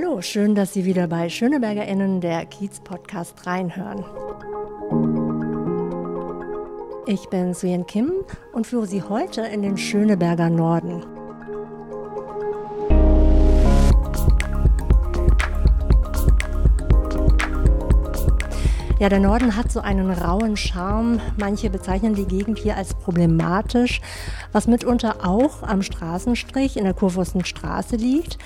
[0.00, 4.04] Hallo, schön, dass Sie wieder bei SchönebergerInnen der Kiez-Podcast reinhören.
[7.06, 8.12] Ich bin Suyen Kim
[8.52, 11.02] und führe Sie heute in den Schöneberger Norden.
[19.00, 21.20] Ja, der Norden hat so einen rauen Charme.
[21.36, 24.00] Manche bezeichnen die Gegend hier als problematisch,
[24.50, 28.38] was mitunter auch am Straßenstrich in der Kurfürstenstraße liegt.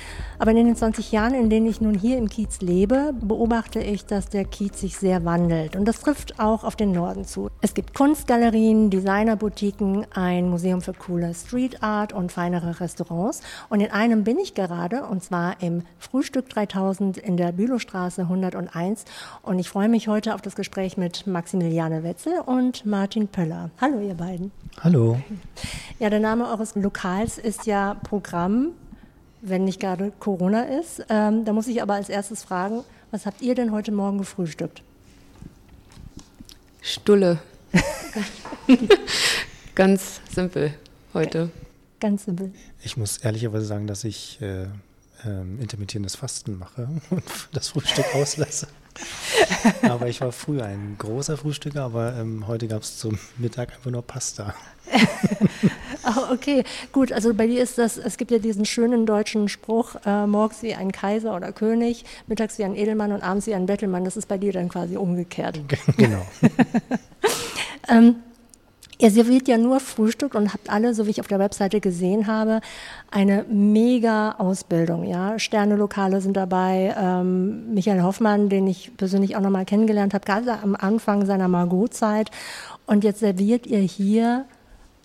[0.43, 4.07] Aber in den 20 Jahren, in denen ich nun hier im Kiez lebe, beobachte ich,
[4.07, 5.77] dass der Kiez sich sehr wandelt.
[5.77, 7.49] Und das trifft auch auf den Norden zu.
[7.61, 13.41] Es gibt Kunstgalerien, Designerboutiquen, ein Museum für coole Street Art und feinere Restaurants.
[13.69, 19.05] Und in einem bin ich gerade, und zwar im Frühstück 3000 in der Bülowstraße 101.
[19.43, 23.71] Und ich freue mich heute auf das Gespräch mit Maximiliane Wetzel und Martin Pöller.
[23.81, 24.51] Hallo, ihr beiden.
[24.81, 25.21] Hallo.
[26.01, 28.73] Ja, der Name eures Lokals ist ja Programm
[29.43, 31.05] wenn nicht gerade Corona ist.
[31.11, 34.83] Ähm, da muss ich aber als erstes fragen, was habt ihr denn heute Morgen gefrühstückt?
[36.81, 37.41] Stulle.
[39.75, 40.75] Ganz simpel
[41.13, 41.51] heute.
[42.01, 42.53] Ganz simpel.
[42.83, 47.23] Ich muss ehrlicherweise sagen, dass ich äh, äh, intermittierendes Fasten mache und
[47.53, 48.69] das Frühstück auslasse.
[49.83, 53.91] aber ich war früher ein großer Frühstücker, aber ähm, heute gab es zum Mittag einfach
[53.91, 54.55] nur Pasta.
[56.05, 57.13] Oh, okay, gut.
[57.13, 60.75] Also bei dir ist das, es gibt ja diesen schönen deutschen Spruch, äh, morgens wie
[60.75, 64.05] ein Kaiser oder König, mittags wie ein Edelmann und abends wie ein Bettelmann.
[64.05, 65.61] Das ist bei dir dann quasi umgekehrt.
[65.97, 66.27] Genau.
[67.89, 68.17] ähm,
[69.03, 72.29] Ihr serviert ja nur Frühstück und habt alle, so wie ich auf der Webseite gesehen
[72.29, 72.61] habe,
[73.11, 75.03] eine mega Ausbildung.
[75.03, 75.41] Ja?
[75.41, 76.95] Sterne-Lokale sind dabei.
[76.97, 82.31] Ähm, Michael Hoffmann, den ich persönlich auch nochmal kennengelernt habe, gerade am Anfang seiner Margot-Zeit.
[82.87, 84.45] Und jetzt serviert ihr hier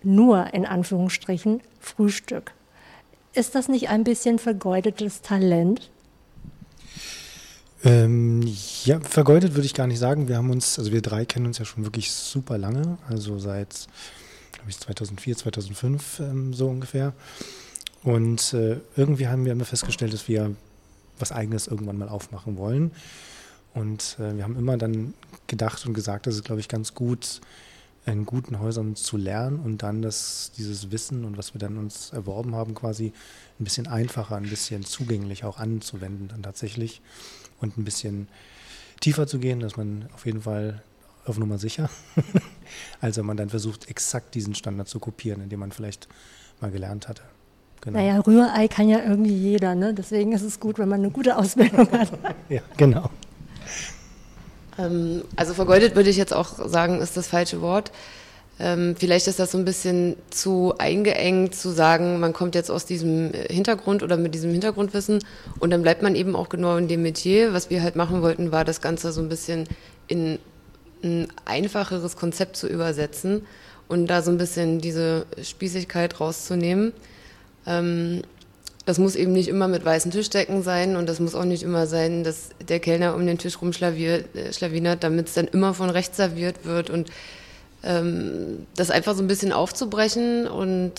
[0.02, 2.52] nur in Anführungsstrichen Frühstück.
[3.32, 5.90] Ist das nicht ein bisschen vergeudetes Talent?
[7.84, 8.42] Ähm,
[8.84, 10.28] ja, vergeudet würde ich gar nicht sagen.
[10.28, 13.86] Wir haben uns, also wir drei kennen uns ja schon wirklich super lange, also seit,
[14.52, 17.12] glaube ich, 2004, 2005 ähm, so ungefähr.
[18.02, 20.54] Und äh, irgendwie haben wir immer festgestellt, dass wir
[21.18, 22.90] was Eigenes irgendwann mal aufmachen wollen.
[23.74, 25.14] Und äh, wir haben immer dann
[25.46, 27.40] gedacht und gesagt, dass es, glaube ich, ganz gut
[28.12, 32.12] in guten Häusern zu lernen und dann das, dieses Wissen und was wir dann uns
[32.12, 33.12] erworben haben, quasi
[33.58, 37.00] ein bisschen einfacher, ein bisschen zugänglicher auch anzuwenden dann tatsächlich
[37.60, 38.28] und ein bisschen
[39.00, 40.82] tiefer zu gehen, dass man auf jeden Fall
[41.24, 41.90] auf Nummer sicher,
[43.00, 46.08] als wenn man dann versucht, exakt diesen Standard zu kopieren, indem man vielleicht
[46.60, 47.22] mal gelernt hatte.
[47.80, 47.98] Genau.
[47.98, 49.94] Naja, Rührei kann ja irgendwie jeder, ne?
[49.94, 52.10] deswegen ist es gut, wenn man eine gute Ausbildung hat.
[52.48, 53.10] ja, genau.
[54.78, 57.90] Ähm, also vergeudet würde ich jetzt auch sagen, ist das falsche Wort.
[58.60, 62.86] Ähm, vielleicht ist das so ein bisschen zu eingeengt zu sagen, man kommt jetzt aus
[62.86, 65.20] diesem Hintergrund oder mit diesem Hintergrundwissen
[65.60, 67.52] und dann bleibt man eben auch genau in dem Metier.
[67.52, 69.68] Was wir halt machen wollten, war das Ganze so ein bisschen
[70.08, 70.38] in
[71.04, 73.46] ein einfacheres Konzept zu übersetzen
[73.86, 76.92] und da so ein bisschen diese Spießigkeit rauszunehmen.
[77.64, 78.22] Ähm,
[78.88, 81.86] das muss eben nicht immer mit weißen Tischdecken sein und das muss auch nicht immer
[81.86, 86.16] sein, dass der Kellner um den Tisch rumschlawinert, äh, damit es dann immer von rechts
[86.16, 87.10] serviert wird und
[87.84, 90.94] ähm, das einfach so ein bisschen aufzubrechen und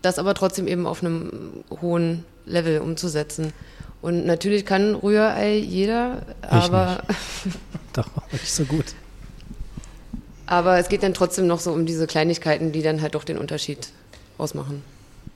[0.00, 3.52] das aber trotzdem eben auf einem hohen Level umzusetzen.
[4.00, 7.02] Und natürlich kann Rührei jeder, aber.
[7.94, 8.94] Doch, nicht so gut.
[10.46, 13.38] Aber es geht dann trotzdem noch so um diese Kleinigkeiten, die dann halt doch den
[13.38, 13.88] Unterschied
[14.38, 14.84] ausmachen.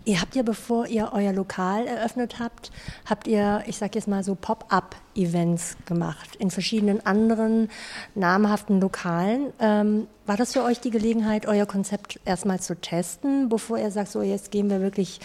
[0.09, 2.71] Ihr habt ja, bevor ihr euer Lokal eröffnet habt,
[3.05, 7.69] habt ihr, ich sage jetzt mal so Pop-up-Events gemacht in verschiedenen anderen
[8.15, 9.53] namhaften Lokalen.
[9.61, 14.11] Ähm, war das für euch die Gelegenheit, euer Konzept erstmal zu testen, bevor ihr sagt,
[14.11, 15.21] so jetzt gehen wir wirklich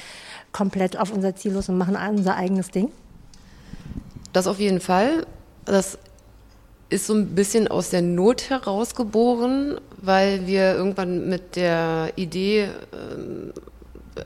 [0.52, 2.92] komplett auf unser Ziel los und machen unser eigenes Ding?
[4.34, 5.26] Das auf jeden Fall.
[5.64, 5.98] Das
[6.90, 13.54] ist so ein bisschen aus der Not herausgeboren, weil wir irgendwann mit der Idee ähm,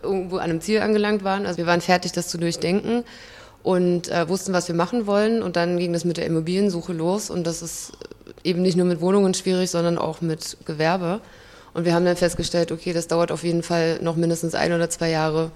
[0.03, 1.46] irgendwo an einem Ziel angelangt waren.
[1.46, 3.04] Also wir waren fertig, das zu durchdenken
[3.63, 5.44] und äh, wussten, was wir machen wollen.
[5.44, 7.30] Und dann ging das mit der Immobiliensuche los.
[7.30, 7.94] Und das ist
[8.44, 11.22] eben nicht nur mit Wohnungen schwierig, sondern auch mit Gewerbe.
[11.74, 14.89] Und wir haben dann festgestellt, okay, das dauert auf jeden Fall noch mindestens ein oder
[14.89, 15.51] zwei Jahre,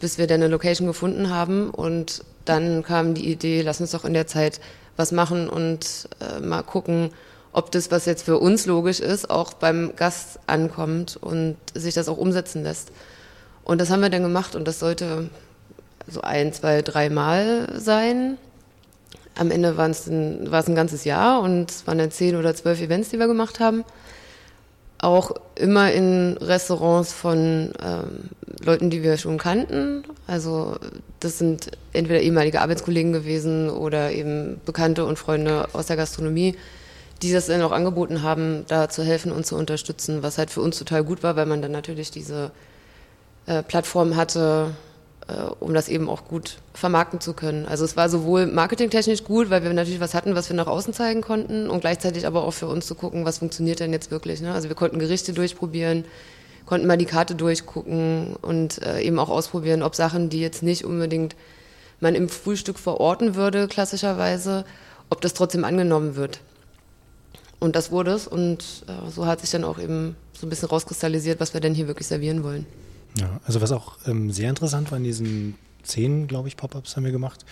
[0.00, 1.70] bis wir dann eine Location gefunden haben.
[1.70, 4.60] Und dann kam die Idee, lass uns doch in der Zeit
[4.96, 7.10] was machen und äh, mal gucken,
[7.52, 12.08] ob das, was jetzt für uns logisch ist, auch beim Gast ankommt und sich das
[12.08, 12.92] auch umsetzen lässt.
[13.66, 15.28] Und das haben wir dann gemacht und das sollte
[16.06, 18.38] so ein, zwei, drei Mal sein.
[19.34, 22.80] Am Ende war es ein, ein ganzes Jahr und es waren dann zehn oder zwölf
[22.80, 23.84] Events, die wir gemacht haben.
[24.98, 28.30] auch immer in Restaurants von ähm,
[28.64, 30.04] Leuten, die wir schon kannten.
[30.28, 30.76] Also
[31.20, 36.54] das sind entweder ehemalige Arbeitskollegen gewesen oder eben Bekannte und Freunde aus der Gastronomie,
[37.22, 40.60] die das dann auch angeboten haben, da zu helfen und zu unterstützen, was halt für
[40.60, 42.52] uns total gut war, weil man dann natürlich diese
[43.46, 44.74] äh, Plattform hatte,
[45.28, 47.66] äh, um das eben auch gut vermarkten zu können.
[47.66, 50.92] Also es war sowohl marketingtechnisch gut, weil wir natürlich was hatten, was wir nach außen
[50.92, 54.40] zeigen konnten und gleichzeitig aber auch für uns zu gucken, was funktioniert denn jetzt wirklich.
[54.40, 54.52] Ne?
[54.52, 56.04] Also wir konnten Gerichte durchprobieren,
[56.64, 60.84] konnten mal die Karte durchgucken und äh, eben auch ausprobieren, ob Sachen, die jetzt nicht
[60.84, 61.36] unbedingt
[62.00, 64.64] man im Frühstück verorten würde, klassischerweise,
[65.08, 66.40] ob das trotzdem angenommen wird.
[67.58, 70.68] Und das wurde es und äh, so hat sich dann auch eben so ein bisschen
[70.68, 72.66] rauskristallisiert, was wir denn hier wirklich servieren wollen.
[73.18, 77.04] Ja, also was auch ähm, sehr interessant war in diesen zehn, glaube ich, Pop-ups haben
[77.04, 77.44] wir gemacht,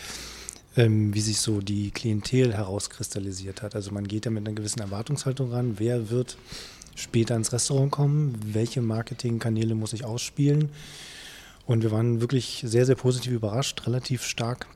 [0.76, 3.74] ähm, wie sich so die Klientel herauskristallisiert hat.
[3.74, 6.36] Also man geht da mit einer gewissen Erwartungshaltung ran, wer wird
[6.94, 10.70] später ins Restaurant kommen, welche Marketingkanäle muss ich ausspielen.
[11.66, 14.66] Und wir waren wirklich sehr, sehr positiv überrascht, relativ stark.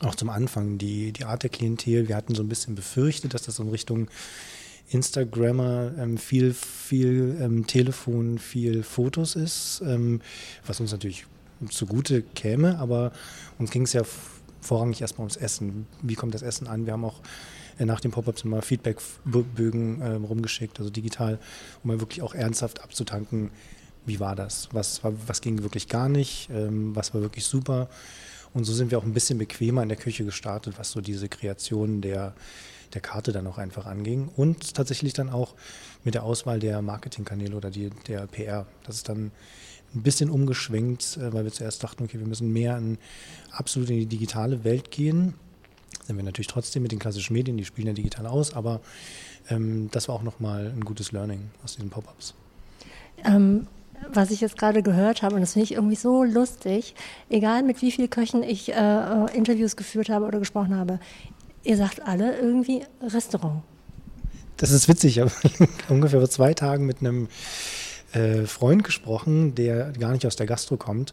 [0.00, 2.08] Auch zum Anfang die, die Art der Klientel.
[2.08, 4.08] Wir hatten so ein bisschen befürchtet, dass das in Richtung
[4.90, 10.20] Instagrammer ähm, viel, viel ähm, Telefon, viel Fotos ist, ähm,
[10.66, 11.26] was uns natürlich
[11.70, 13.12] zugute käme, aber
[13.58, 14.02] uns ging es ja
[14.60, 15.86] vorrangig erstmal ums Essen.
[16.02, 16.86] Wie kommt das Essen an?
[16.86, 17.20] Wir haben auch
[17.78, 21.38] äh, nach dem Pop-ups immer Feedbackbögen äh, rumgeschickt, also digital,
[21.82, 23.50] um mal wirklich auch ernsthaft abzutanken,
[24.04, 24.68] wie war das?
[24.72, 26.48] Was, was ging wirklich gar nicht?
[26.50, 27.88] Ähm, was war wirklich super?
[28.54, 31.28] Und so sind wir auch ein bisschen bequemer in der Küche gestartet, was so diese
[31.28, 32.34] Kreation der
[32.94, 35.54] der Karte dann auch einfach anging und tatsächlich dann auch
[36.04, 38.66] mit der Auswahl der Marketingkanäle oder die, der PR.
[38.84, 39.32] Das ist dann
[39.94, 42.98] ein bisschen umgeschwenkt, äh, weil wir zuerst dachten, okay, wir müssen mehr in,
[43.50, 45.34] absolut in die digitale Welt gehen.
[46.04, 48.80] Sind wir natürlich trotzdem mit den klassischen Medien, die spielen ja digital aus, aber
[49.50, 52.34] ähm, das war auch nochmal ein gutes Learning aus diesen Pop-ups.
[53.24, 53.66] Ähm,
[54.12, 56.94] was ich jetzt gerade gehört habe, und das finde ich irgendwie so lustig,
[57.30, 61.00] egal mit wie vielen Köchen ich äh, äh Interviews geführt habe oder gesprochen habe,
[61.66, 63.62] Ihr sagt alle irgendwie Restaurant.
[64.56, 65.16] Das ist witzig.
[65.16, 65.32] Ich habe
[65.88, 67.26] ungefähr vor zwei Tagen mit einem
[68.12, 71.12] äh, Freund gesprochen, der gar nicht aus der Gastro kommt.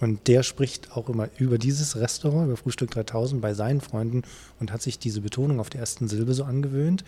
[0.00, 4.22] Und der spricht auch immer über dieses Restaurant, über Frühstück 3000 bei seinen Freunden
[4.60, 7.04] und hat sich diese Betonung auf der ersten Silbe so angewöhnt.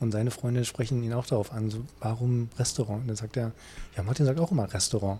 [0.00, 3.02] Und seine Freunde sprechen ihn auch darauf an, so, warum Restaurant?
[3.02, 3.52] Und dann sagt er,
[3.96, 5.18] ja, Martin sagt auch immer Restaurant.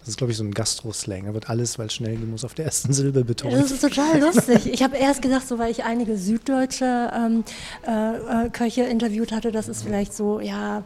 [0.00, 1.26] Das ist, glaube ich, so ein Gastro-Slang.
[1.26, 3.54] Da wird alles, weil schnell gehen muss, auf der ersten Silbe betont.
[3.54, 4.72] Das ist total lustig.
[4.72, 7.44] Ich habe erst gedacht, so weil ich einige süddeutsche ähm,
[7.86, 10.82] äh, äh, Köche interviewt hatte, das ist vielleicht so, ja,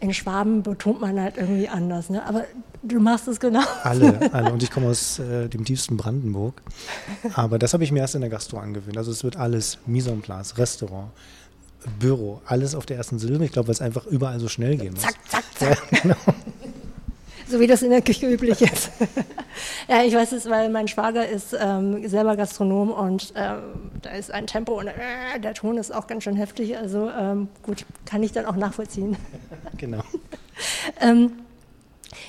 [0.00, 2.10] in Schwaben betont man halt irgendwie anders.
[2.10, 2.26] Ne?
[2.26, 2.44] Aber
[2.82, 3.62] du machst es genau.
[3.84, 4.52] Alle, alle.
[4.52, 6.60] Und ich komme aus äh, dem tiefsten Brandenburg.
[7.34, 8.98] Aber das habe ich mir erst in der Gastro angewöhnt.
[8.98, 11.10] Also es wird alles Mise en place, Restaurant,
[11.98, 13.44] Büro, alles auf der ersten Silbe.
[13.44, 15.02] Ich glaube, weil es einfach überall so schnell gehen muss.
[15.02, 15.92] Zack, zack, zack.
[15.92, 16.16] Ja, genau
[17.52, 18.90] so wie das in der Küche üblich ist.
[19.88, 24.32] ja, ich weiß es, weil mein Schwager ist ähm, selber Gastronom und ähm, da ist
[24.32, 26.76] ein Tempo und äh, der Ton ist auch ganz schön heftig.
[26.76, 29.16] Also ähm, gut, kann ich dann auch nachvollziehen.
[29.76, 30.02] genau.
[31.00, 31.32] Ähm,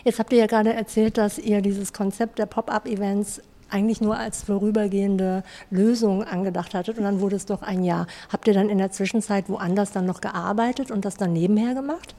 [0.03, 3.41] jetzt habt ihr ja gerade erzählt, dass ihr dieses Konzept der Pop-up-Events
[3.73, 8.07] eigentlich nur als vorübergehende Lösung angedacht hattet und dann wurde es doch ein Jahr.
[8.31, 12.15] Habt ihr dann in der Zwischenzeit woanders dann noch gearbeitet und das dann nebenher gemacht?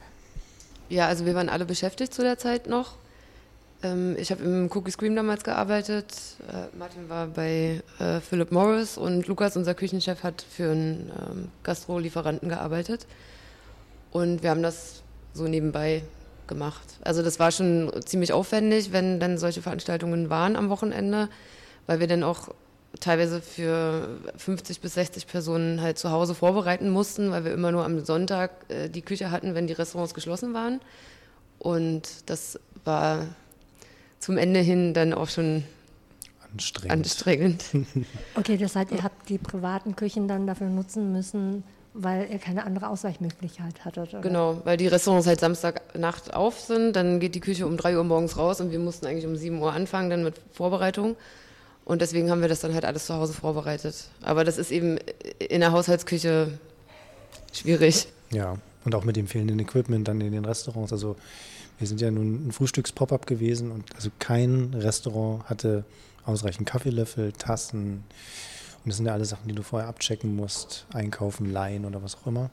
[0.89, 2.95] Ja, also wir waren alle beschäftigt zu der Zeit noch.
[3.81, 6.13] Ähm, ich habe im Cookie Scream damals gearbeitet.
[6.47, 11.47] Äh, Martin war bei äh, Philip Morris und Lukas, unser Küchenchef, hat für einen ähm,
[11.63, 13.07] Gastro-Lieferanten gearbeitet.
[14.11, 15.01] Und wir haben das
[15.33, 16.03] so nebenbei
[16.47, 16.97] gemacht.
[17.01, 21.29] Also das war schon ziemlich aufwendig, wenn dann solche Veranstaltungen waren am Wochenende,
[21.87, 22.49] weil wir dann auch
[22.99, 27.85] teilweise für 50 bis 60 Personen halt zu Hause vorbereiten mussten, weil wir immer nur
[27.85, 30.79] am Sonntag äh, die Küche hatten, wenn die Restaurants geschlossen waren.
[31.59, 33.25] Und das war
[34.19, 35.63] zum Ende hin dann auch schon
[36.51, 36.91] anstrengend.
[36.91, 37.63] anstrengend.
[38.35, 41.63] Okay, das heißt, ihr habt die privaten Küchen dann dafür nutzen müssen,
[41.97, 44.09] weil ihr keine andere Ausweichmöglichkeit hattet.
[44.09, 44.21] Oder?
[44.21, 48.03] Genau, weil die Restaurants halt Samstagnacht auf sind, dann geht die Küche um 3 Uhr
[48.03, 51.15] morgens raus und wir mussten eigentlich um 7 Uhr anfangen, dann mit Vorbereitung.
[51.85, 54.09] Und deswegen haben wir das dann halt alles zu Hause vorbereitet.
[54.21, 54.97] Aber das ist eben
[55.39, 56.59] in der Haushaltsküche
[57.53, 58.07] schwierig.
[58.31, 60.91] Ja, und auch mit dem fehlenden Equipment dann in den Restaurants.
[60.91, 61.15] Also
[61.77, 65.85] wir sind ja nun ein Frühstücks-Pop-up gewesen und also kein Restaurant hatte
[66.25, 68.03] ausreichend Kaffeelöffel, Tassen.
[68.85, 72.15] Und das sind ja alle Sachen, die du vorher abchecken musst, einkaufen, leihen oder was
[72.15, 72.51] auch immer.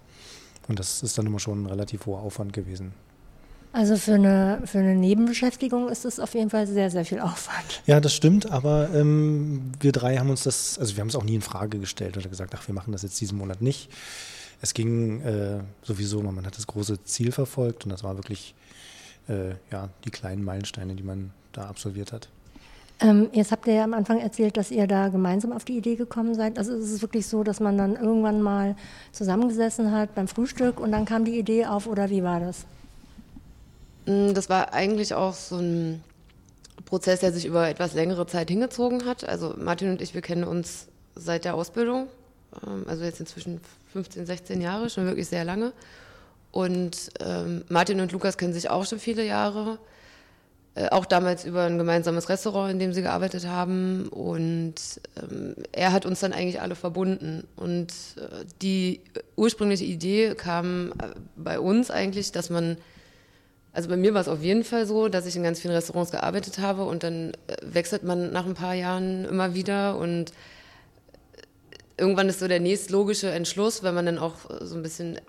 [0.67, 2.95] Und das ist dann immer schon ein relativ hoher Aufwand gewesen.
[3.75, 7.83] Also für eine, für eine Nebenbeschäftigung ist es auf jeden Fall sehr, sehr viel Aufwand.
[7.87, 11.25] Ja, das stimmt, aber ähm, wir drei haben uns das, also wir haben es auch
[11.25, 13.91] nie in Frage gestellt oder gesagt, ach, wir machen das jetzt diesen Monat nicht.
[14.62, 18.55] es ging äh, sowieso, man hat das große Ziel verfolgt und das war wirklich
[19.29, 22.29] äh, ja, die kleinen Meilensteine, die man da absolviert hat.
[23.02, 25.97] Ähm, jetzt habt ihr ja am Anfang erzählt, dass ihr da gemeinsam auf die Idee
[25.97, 26.56] gekommen seid.
[26.59, 28.76] Also ist es wirklich so, dass man dann irgendwann mal
[29.11, 32.64] zusammengesessen hat beim Frühstück und dann kam die Idee auf oder wie war das?
[34.06, 36.02] Mm, das war eigentlich auch so ein
[36.85, 39.28] Prozess, der sich über etwas längere Zeit hingezogen hat.
[39.28, 42.06] Also Martin und ich, wir kennen uns seit der Ausbildung,
[42.64, 43.61] ähm, also jetzt inzwischen
[43.92, 45.73] 15, 16 Jahre, schon wirklich sehr lange.
[46.52, 49.78] Und ähm, Martin und Lukas kennen sich auch schon viele Jahre.
[50.75, 54.09] Äh, auch damals über ein gemeinsames Restaurant, in dem sie gearbeitet haben.
[54.09, 54.75] Und
[55.21, 57.47] ähm, er hat uns dann eigentlich alle verbunden.
[57.57, 59.00] Und äh, die
[59.37, 62.79] ursprüngliche Idee kam äh, bei uns eigentlich, dass man,
[63.75, 66.11] also bei mir war es auf jeden Fall so, dass ich in ganz vielen Restaurants
[66.11, 70.33] gearbeitet habe und dann äh, wechselt man nach ein paar Jahren immer wieder und
[71.99, 75.21] irgendwann ist so der nächstlogische Entschluss, wenn man dann auch so ein bisschen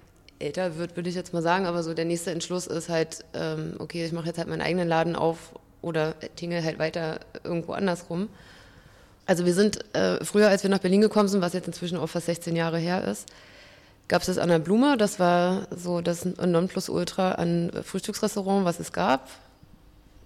[0.43, 3.75] älter wird, würde ich jetzt mal sagen, aber so der nächste Entschluss ist halt, ähm,
[3.79, 5.38] okay, ich mache jetzt halt meinen eigenen Laden auf
[5.81, 8.29] oder tingle halt weiter irgendwo anders rum.
[9.25, 12.07] Also wir sind äh, früher, als wir nach Berlin gekommen sind, was jetzt inzwischen auch
[12.07, 13.27] fast 16 Jahre her ist,
[14.07, 14.97] gab es das an der Blume.
[14.97, 19.27] Das war so das Nonplusultra an Frühstücksrestaurant, was es gab.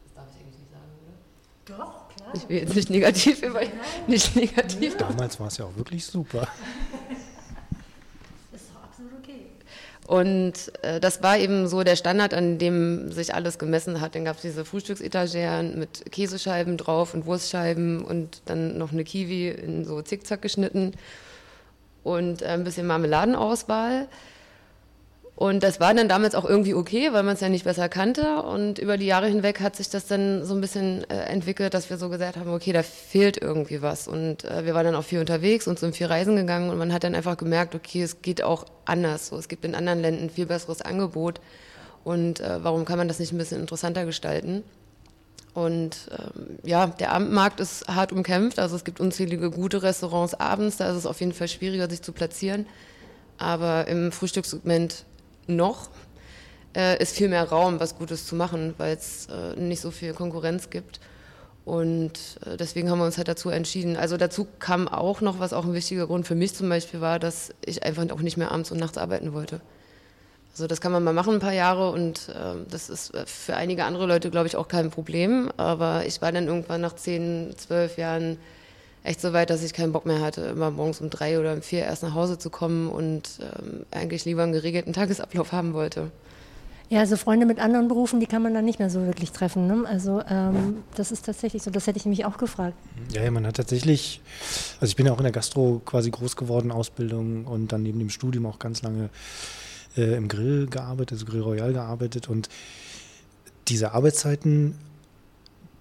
[0.03, 1.77] Das darf ich eigentlich nicht sagen, oder?
[1.77, 2.33] Doch, klar.
[2.33, 3.61] Ich will jetzt nicht negativ, über,
[4.07, 4.97] nicht negativ.
[4.97, 6.47] Damals war es ja auch wirklich super.
[10.07, 14.15] Und äh, das war eben so der Standard, an dem sich alles gemessen hat.
[14.15, 19.49] Dann gab es diese Frühstücksetageren mit Käsescheiben drauf und Wurstscheiben und dann noch eine Kiwi
[19.49, 20.93] in so Zickzack geschnitten
[22.05, 24.07] und äh, ein bisschen Marmeladenauswahl.
[25.37, 28.41] Und das war dann damals auch irgendwie okay, weil man es ja nicht besser kannte.
[28.41, 31.91] Und über die Jahre hinweg hat sich das dann so ein bisschen äh, entwickelt, dass
[31.91, 34.07] wir so gesagt haben, okay, da fehlt irgendwie was.
[34.07, 36.91] Und äh, wir waren dann auch viel unterwegs und sind viel reisen gegangen und man
[36.91, 39.27] hat dann einfach gemerkt, okay, es geht auch anders.
[39.27, 41.39] So, es gibt in anderen Ländern ein viel besseres Angebot.
[42.03, 44.63] Und äh, warum kann man das nicht ein bisschen interessanter gestalten?
[45.53, 48.57] Und ähm, ja, der Abendmarkt ist hart umkämpft.
[48.57, 50.77] Also es gibt unzählige gute Restaurants abends.
[50.77, 52.65] Da ist es auf jeden Fall schwieriger, sich zu platzieren.
[53.37, 55.05] Aber im Frühstückssegment
[55.47, 55.89] noch,
[56.75, 60.13] äh, ist viel mehr Raum, was Gutes zu machen, weil es äh, nicht so viel
[60.13, 60.99] Konkurrenz gibt.
[61.65, 63.97] Und äh, deswegen haben wir uns halt dazu entschieden.
[63.97, 67.19] Also dazu kam auch noch, was auch ein wichtiger Grund für mich zum Beispiel war,
[67.19, 69.59] dass ich einfach auch nicht mehr abends und nachts arbeiten wollte.
[70.53, 73.83] Also das kann man mal machen ein paar Jahre und äh, das ist für einige
[73.83, 75.51] andere Leute, glaube ich, auch kein Problem.
[75.57, 78.37] Aber ich war dann irgendwann nach zehn, zwölf Jahren
[79.07, 81.61] echt so weit, dass ich keinen Bock mehr hatte, immer morgens um drei oder um
[81.61, 86.11] vier erst nach Hause zu kommen und ähm, eigentlich lieber einen geregelten Tagesablauf haben wollte.
[86.89, 89.67] Ja, also Freunde mit anderen Berufen, die kann man dann nicht mehr so wirklich treffen.
[89.67, 89.83] Ne?
[89.85, 92.75] Also ähm, das ist tatsächlich so, das hätte ich mich auch gefragt.
[93.11, 94.21] Ja, ja, man hat tatsächlich,
[94.79, 97.99] also ich bin ja auch in der Gastro quasi groß geworden, Ausbildung und dann neben
[97.99, 99.09] dem Studium auch ganz lange
[99.97, 102.47] äh, im Grill gearbeitet, also Grill Royal gearbeitet und
[103.67, 104.75] diese Arbeitszeiten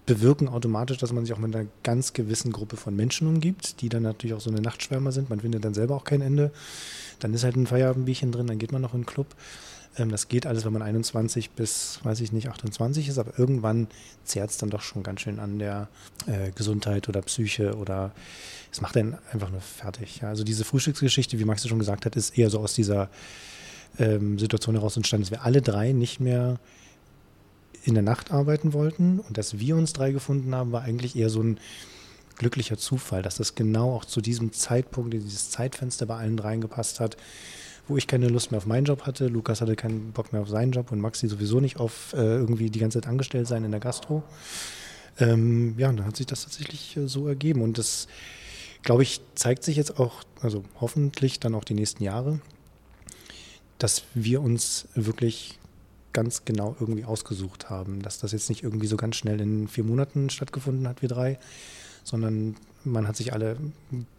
[0.07, 3.89] bewirken automatisch, dass man sich auch mit einer ganz gewissen Gruppe von Menschen umgibt, die
[3.89, 5.29] dann natürlich auch so eine Nachtschwärmer sind.
[5.29, 6.51] Man findet dann selber auch kein Ende.
[7.19, 9.27] Dann ist halt ein Feierabendbierchen drin, dann geht man noch in den Club.
[9.97, 13.87] Ähm, das geht alles, wenn man 21 bis, weiß ich nicht, 28 ist, aber irgendwann
[14.23, 15.89] zehrt es dann doch schon ganz schön an der
[16.25, 18.13] äh, Gesundheit oder Psyche oder
[18.71, 20.21] es macht einen einfach nur fertig.
[20.21, 20.29] Ja.
[20.29, 23.09] Also diese Frühstücksgeschichte, wie Max schon gesagt hat, ist eher so aus dieser
[23.99, 26.59] ähm, Situation heraus entstanden, dass wir alle drei nicht mehr
[27.87, 29.19] in der Nacht arbeiten wollten.
[29.19, 31.59] Und dass wir uns drei gefunden haben, war eigentlich eher so ein
[32.37, 36.61] glücklicher Zufall, dass das genau auch zu diesem Zeitpunkt, in dieses Zeitfenster bei allen dreien
[36.61, 37.17] gepasst hat,
[37.87, 40.49] wo ich keine Lust mehr auf meinen Job hatte, Lukas hatte keinen Bock mehr auf
[40.49, 43.71] seinen Job und Maxi sowieso nicht auf äh, irgendwie die ganze Zeit angestellt sein in
[43.71, 44.23] der Gastro.
[45.19, 47.61] Ähm, ja, und dann hat sich das tatsächlich äh, so ergeben.
[47.61, 48.07] Und das,
[48.83, 52.39] glaube ich, zeigt sich jetzt auch, also hoffentlich dann auch die nächsten Jahre,
[53.79, 55.57] dass wir uns wirklich
[56.13, 59.83] ganz genau irgendwie ausgesucht haben, dass das jetzt nicht irgendwie so ganz schnell in vier
[59.83, 61.39] Monaten stattgefunden hat, wir drei,
[62.03, 63.57] sondern man hat sich alle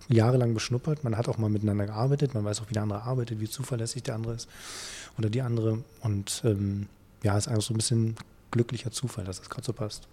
[0.09, 3.41] jahrelang beschnuppert, man hat auch mal miteinander gearbeitet, man weiß auch, wie der andere arbeitet,
[3.41, 4.49] wie zuverlässig der andere ist
[5.17, 5.79] oder die andere.
[6.03, 6.87] Und ähm,
[7.23, 8.17] ja, ist einfach so ein bisschen
[8.51, 10.07] glücklicher Zufall, dass das gerade so passt.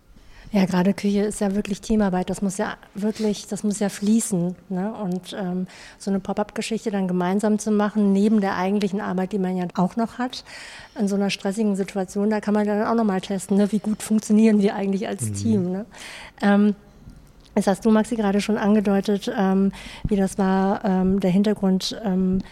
[0.51, 2.29] Ja, gerade Küche ist ja wirklich Teamarbeit.
[2.29, 4.55] Das muss ja wirklich, das muss ja fließen.
[4.69, 4.93] Ne?
[4.93, 9.57] Und ähm, so eine Pop-up-Geschichte dann gemeinsam zu machen, neben der eigentlichen Arbeit, die man
[9.57, 10.43] ja auch noch hat,
[10.97, 13.71] in so einer stressigen Situation, da kann man dann auch nochmal testen, ne?
[13.71, 15.33] wie gut funktionieren wir eigentlich als mhm.
[15.33, 15.71] Team.
[15.71, 15.85] Ne?
[16.41, 16.75] Ähm,
[17.55, 19.71] Jetzt hast du, Maxi, gerade schon angedeutet, ähm,
[20.03, 22.43] wie das war, ähm, der Hintergrund ähm, äh,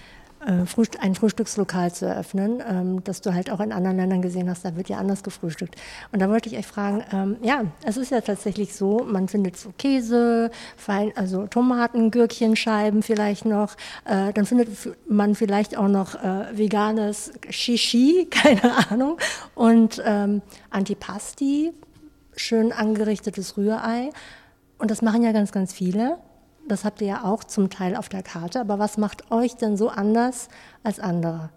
[0.45, 4.75] ein Frühstückslokal zu eröffnen, ähm, dass du halt auch in anderen Ländern gesehen hast, da
[4.75, 5.75] wird ja anders gefrühstückt.
[6.12, 9.57] Und da wollte ich euch fragen, ähm, ja, es ist ja tatsächlich so, man findet
[9.57, 14.69] so Käse, fein, also Tomaten, Gürkchenscheiben vielleicht noch, äh, dann findet
[15.07, 19.17] man vielleicht auch noch äh, veganes Shishi, keine Ahnung,
[19.55, 21.71] und ähm, Antipasti,
[22.35, 24.09] schön angerichtetes Rührei.
[24.77, 26.17] Und das machen ja ganz, ganz viele.
[26.67, 28.60] Das habt ihr ja auch zum Teil auf der Karte.
[28.60, 30.48] Aber was macht euch denn so anders
[30.84, 31.50] als andere?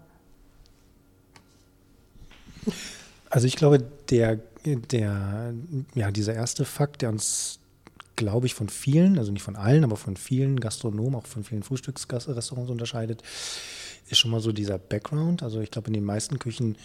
[3.29, 5.53] Also ich glaube, der, der,
[5.95, 7.59] ja, dieser erste Fakt, der uns,
[8.15, 11.63] glaube ich, von vielen, also nicht von allen, aber von vielen Gastronomen, auch von vielen
[11.63, 13.23] Frühstücksrestaurants unterscheidet,
[14.09, 15.43] ist schon mal so dieser Background.
[15.43, 16.77] Also ich glaube, in den meisten Küchen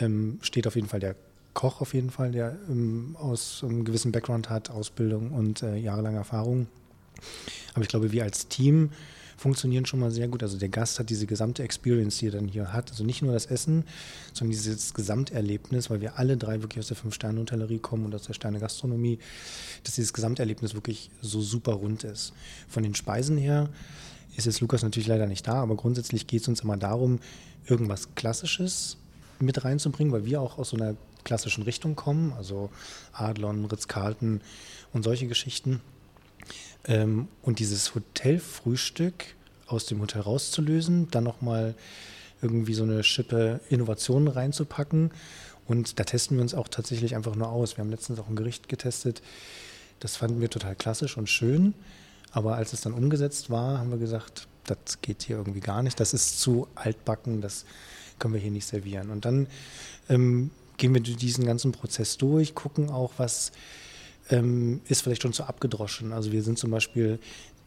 [0.00, 1.16] ähm, steht auf jeden Fall der
[1.54, 6.18] Koch auf jeden Fall, der ähm, aus einem gewissen Background hat, Ausbildung und äh, jahrelange
[6.18, 6.68] Erfahrung.
[7.74, 8.90] Aber ich glaube, wir als Team
[9.38, 10.42] funktionieren schon mal sehr gut.
[10.42, 12.90] Also der Gast hat diese gesamte Experience, die er dann hier hat.
[12.90, 13.84] Also nicht nur das Essen,
[14.32, 18.34] sondern dieses Gesamterlebnis, weil wir alle drei wirklich aus der Fünf-Sterne-Hotellerie kommen und aus der
[18.34, 19.20] Sterne-Gastronomie,
[19.84, 22.32] dass dieses Gesamterlebnis wirklich so super rund ist.
[22.68, 23.68] Von den Speisen her
[24.36, 27.20] ist jetzt Lukas natürlich leider nicht da, aber grundsätzlich geht es uns immer darum,
[27.66, 28.96] irgendwas Klassisches
[29.38, 32.70] mit reinzubringen, weil wir auch aus so einer klassischen Richtung kommen, also
[33.12, 34.40] Adlon, Ritz-Carlton
[34.92, 35.80] und solche Geschichten.
[36.84, 41.74] Ähm, und dieses Hotelfrühstück aus dem Hotel rauszulösen, dann nochmal
[42.40, 45.10] irgendwie so eine Schippe Innovationen reinzupacken.
[45.66, 47.76] Und da testen wir uns auch tatsächlich einfach nur aus.
[47.76, 49.22] Wir haben letztens auch ein Gericht getestet,
[50.00, 51.74] das fanden wir total klassisch und schön.
[52.30, 55.98] Aber als es dann umgesetzt war, haben wir gesagt, das geht hier irgendwie gar nicht.
[55.98, 57.64] Das ist zu altbacken, das
[58.18, 59.10] können wir hier nicht servieren.
[59.10, 59.46] Und dann
[60.08, 63.52] ähm, gehen wir diesen ganzen Prozess durch, gucken auch, was
[64.30, 66.12] ähm, ist vielleicht schon zu abgedroschen.
[66.12, 67.18] Also wir sind zum Beispiel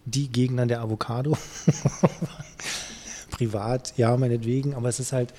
[0.05, 1.37] die Gegner der Avocado.
[3.31, 5.33] Privat, ja, meinetwegen, aber es ist halt,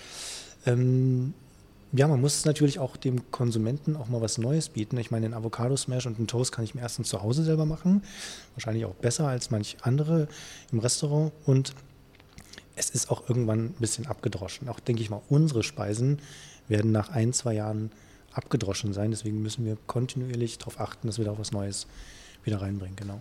[0.67, 1.35] ähm,
[1.93, 4.97] ja, man muss natürlich auch dem Konsumenten auch mal was Neues bieten.
[4.97, 8.03] Ich meine, den Avocado-Smash und den Toast kann ich mir erstens zu Hause selber machen.
[8.55, 10.27] Wahrscheinlich auch besser als manch andere
[10.73, 11.33] im Restaurant.
[11.45, 11.75] Und
[12.77, 14.71] es ist auch irgendwann ein bisschen abgedroschen.
[14.71, 16.21] Auch, denke ich mal, unsere Speisen
[16.67, 17.91] werden nach ein, zwei Jahren
[18.35, 19.11] abgedroschen sein.
[19.11, 21.87] Deswegen müssen wir kontinuierlich darauf achten, dass wir da auch was Neues
[22.45, 22.97] wieder reinbringen.
[22.97, 23.21] Genau.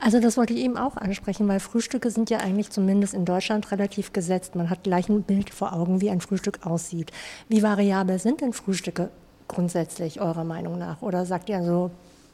[0.00, 3.70] Also das wollte ich eben auch ansprechen, weil Frühstücke sind ja eigentlich zumindest in Deutschland
[3.70, 4.54] relativ gesetzt.
[4.54, 7.12] Man hat gleich ein Bild vor Augen, wie ein Frühstück aussieht.
[7.48, 9.10] Wie variabel sind denn Frühstücke
[9.48, 11.00] grundsätzlich eurer Meinung nach?
[11.02, 11.90] Oder sagt ihr so,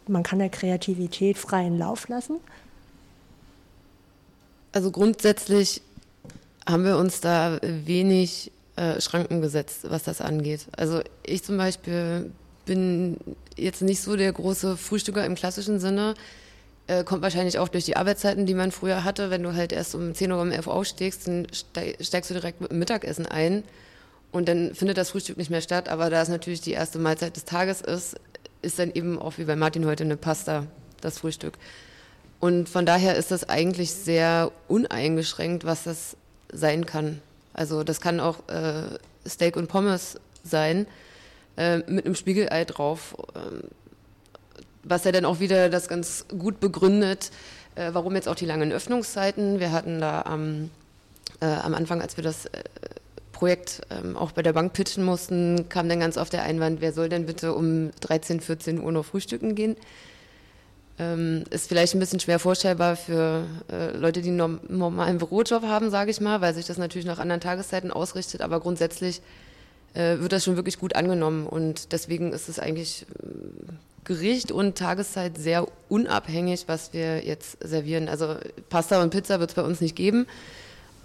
[0.09, 2.37] man kann der Kreativität freien Lauf lassen?
[4.73, 5.83] Also grundsätzlich
[6.66, 10.66] haben wir uns da wenig äh, Schranken gesetzt, was das angeht.
[10.75, 12.31] Also ich zum Beispiel
[12.64, 13.19] bin
[13.55, 16.14] jetzt nicht so der große Frühstücker im klassischen Sinne.
[16.87, 19.29] Äh, kommt wahrscheinlich auch durch die Arbeitszeiten, die man früher hatte.
[19.29, 21.47] Wenn du halt erst um 10 Uhr um 11 Uhr aufstehst, dann
[22.01, 23.64] steigst du direkt mit dem Mittagessen ein.
[24.33, 25.90] Und dann findet das Frühstück nicht mehr statt.
[25.90, 28.16] Aber da es natürlich die erste Mahlzeit des Tages ist,
[28.62, 30.66] ist dann eben auch wie bei Martin heute eine Pasta,
[31.03, 31.59] das Frühstück.
[32.38, 36.16] Und von daher ist das eigentlich sehr uneingeschränkt, was das
[36.51, 37.21] sein kann.
[37.53, 40.87] Also das kann auch äh, Steak und Pommes sein
[41.57, 43.39] äh, mit einem Spiegelei drauf, äh,
[44.83, 47.31] was ja dann auch wieder das ganz gut begründet,
[47.75, 49.61] äh, warum jetzt auch die langen Öffnungszeiten.
[49.61, 50.71] Wir hatten da am,
[51.41, 52.63] äh, am Anfang, als wir das äh,
[53.33, 56.93] Projekt ähm, auch bei der Bank pitchen mussten, kam dann ganz oft der Einwand, wer
[56.93, 59.77] soll denn bitte um 13, 14 Uhr noch frühstücken gehen?
[61.01, 65.91] Ähm, ist vielleicht ein bisschen schwer vorstellbar für äh, Leute, die einen normalen Bürojob haben,
[65.91, 69.23] sage ich mal, weil sich das natürlich nach anderen Tageszeiten ausrichtet, aber grundsätzlich
[69.95, 73.73] äh, wird das schon wirklich gut angenommen und deswegen ist es eigentlich äh,
[74.05, 78.09] Gericht und Tageszeit sehr unabhängig, was wir jetzt servieren.
[78.11, 78.37] Also
[78.69, 80.27] Pasta und Pizza wird es bei uns nicht geben,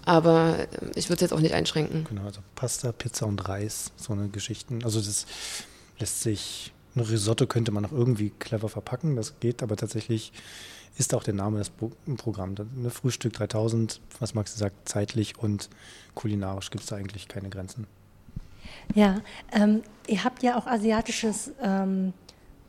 [0.04, 2.04] aber äh, ich würde es jetzt auch nicht einschränken.
[2.04, 4.84] Genau, also Pasta, Pizza und Reis, so eine Geschichten.
[4.84, 5.24] Also das
[5.98, 10.32] lässt sich ein Risotto könnte man noch irgendwie clever verpacken, das geht, aber tatsächlich
[10.98, 11.70] ist auch der Name des
[12.16, 12.60] Programms.
[12.74, 15.68] Ne, Frühstück 3000, was Max sagt, zeitlich und
[16.14, 17.86] kulinarisch gibt es da eigentlich keine Grenzen.
[18.94, 19.20] Ja,
[19.52, 22.12] ähm, ihr habt ja auch asiatisches ähm,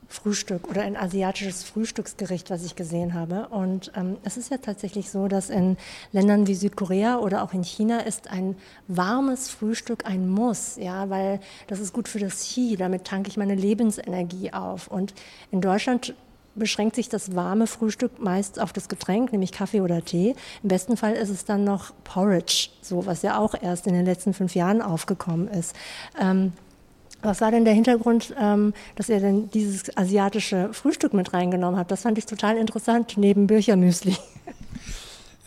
[0.08, 3.48] Frühstück oder ein asiatisches Frühstücksgericht, was ich gesehen habe.
[3.50, 5.78] Und ähm, es ist ja tatsächlich so, dass in
[6.12, 8.56] Ländern wie Südkorea oder auch in China ist ein
[8.88, 13.38] warmes Frühstück ein Muss, ja, weil das ist gut für das Qi, damit tanke ich
[13.38, 14.88] meine Lebensenergie auf.
[14.88, 15.14] Und
[15.52, 16.14] in Deutschland
[16.58, 20.36] beschränkt sich das warme Frühstück meist auf das Getränk, nämlich Kaffee oder Tee.
[20.64, 24.06] Im besten Fall ist es dann noch Porridge, so was ja auch erst in den
[24.06, 25.76] letzten fünf Jahren aufgekommen ist.
[26.20, 26.54] Ähm,
[27.22, 31.92] was war denn der Hintergrund, ähm, dass ihr denn dieses asiatische Frühstück mit reingenommen habt?
[31.92, 34.16] Das fand ich total interessant, neben Büchermüsli.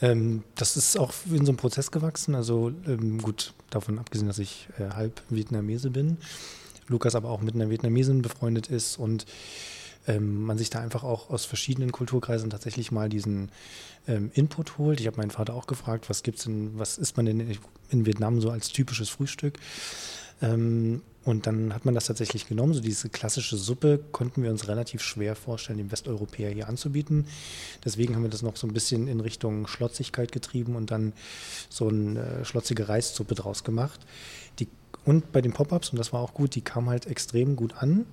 [0.03, 2.35] Ähm, das ist auch in so einem Prozess gewachsen.
[2.35, 6.17] Also ähm, gut, davon abgesehen, dass ich äh, halb Vietnamese bin,
[6.89, 9.27] Lukas aber auch mit einer Vietnamesin befreundet ist und
[10.09, 13.51] ähm, man sich da einfach auch aus verschiedenen Kulturkreisen tatsächlich mal diesen
[14.09, 15.01] ähm, Input holt.
[15.01, 17.59] Ich habe meinen Vater auch gefragt, was gibt's denn, was isst man denn
[17.91, 19.59] in Vietnam so als typisches Frühstück?
[20.41, 22.73] Ähm, und dann hat man das tatsächlich genommen.
[22.73, 27.27] So diese klassische Suppe konnten wir uns relativ schwer vorstellen, dem Westeuropäer hier anzubieten.
[27.85, 31.13] Deswegen haben wir das noch so ein bisschen in Richtung Schlotzigkeit getrieben und dann
[31.69, 34.01] so eine äh, schlotzige Reissuppe draus gemacht.
[34.61, 34.69] Die,
[35.05, 38.07] und bei den Pop-ups, und das war auch gut, die kam halt extrem gut an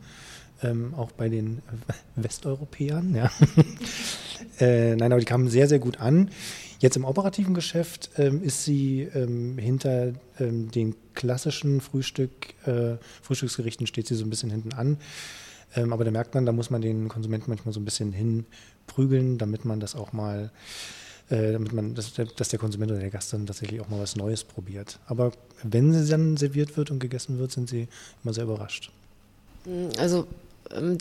[0.64, 1.62] ähm, auch bei den
[2.16, 3.16] Westeuropäern.
[3.16, 3.32] Ja.
[4.60, 6.30] äh, nein, aber die kamen sehr, sehr gut an.
[6.80, 13.88] Jetzt im operativen Geschäft ähm, ist sie ähm, hinter ähm, den klassischen Frühstück, äh, Frühstücksgerichten
[13.88, 14.98] steht sie so ein bisschen hinten an.
[15.76, 19.40] Ähm, aber da merkt man, da muss man den Konsumenten manchmal so ein bisschen hinprügeln,
[19.40, 20.52] damit man das auch mal,
[21.30, 24.16] äh, damit man, dass, dass, der Konsument oder der Gast dann tatsächlich auch mal was
[24.16, 25.00] Neues probiert.
[25.08, 25.32] Aber
[25.64, 27.88] wenn sie dann serviert wird und gegessen wird, sind sie
[28.24, 28.92] immer sehr überrascht.
[29.98, 30.28] Also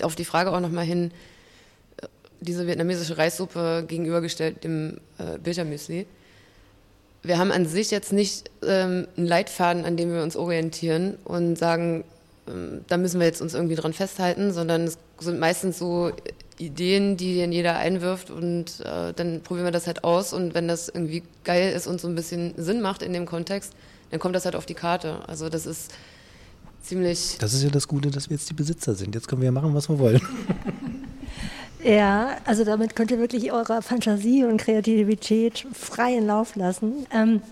[0.03, 1.11] auf die Frage auch nochmal hin,
[2.01, 2.07] äh,
[2.41, 6.07] diese vietnamesische Reissuppe gegenübergestellt dem äh, Bildermüsli.
[7.23, 11.57] Wir haben an sich jetzt nicht ähm, einen Leitfaden, an dem wir uns orientieren und
[11.57, 12.05] sagen,
[12.49, 16.13] ähm, da müssen wir jetzt uns irgendwie dran festhalten, sondern es sind meistens so
[16.59, 20.69] Ideen, die dann jeder einwirft und äh, dann probieren wir das halt aus und wenn
[20.69, 23.73] das irgendwie geil ist und so ein bisschen Sinn macht in dem Kontext,
[24.11, 25.21] dann kommt das halt auf die Karte.
[25.27, 25.93] Also das ist
[26.87, 27.37] ziemlich.
[27.39, 29.15] Das ist ja das Gute, dass wir jetzt die Besitzer sind.
[29.15, 30.21] Jetzt können wir ja machen, was wir wollen.
[31.87, 37.07] Ja, also damit könnt ihr wirklich eurer Fantasie und Kreativität freien Lauf lassen.
[37.13, 37.43] Ähm,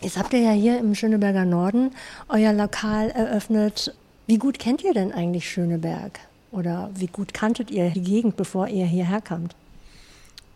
[0.00, 1.92] jetzt habt ihr ja hier im Schöneberger Norden
[2.28, 3.94] euer Lokal eröffnet.
[4.26, 6.18] Wie gut kennt ihr denn eigentlich Schöneberg?
[6.50, 9.54] Oder wie gut kanntet ihr die Gegend, bevor ihr hierher kamt?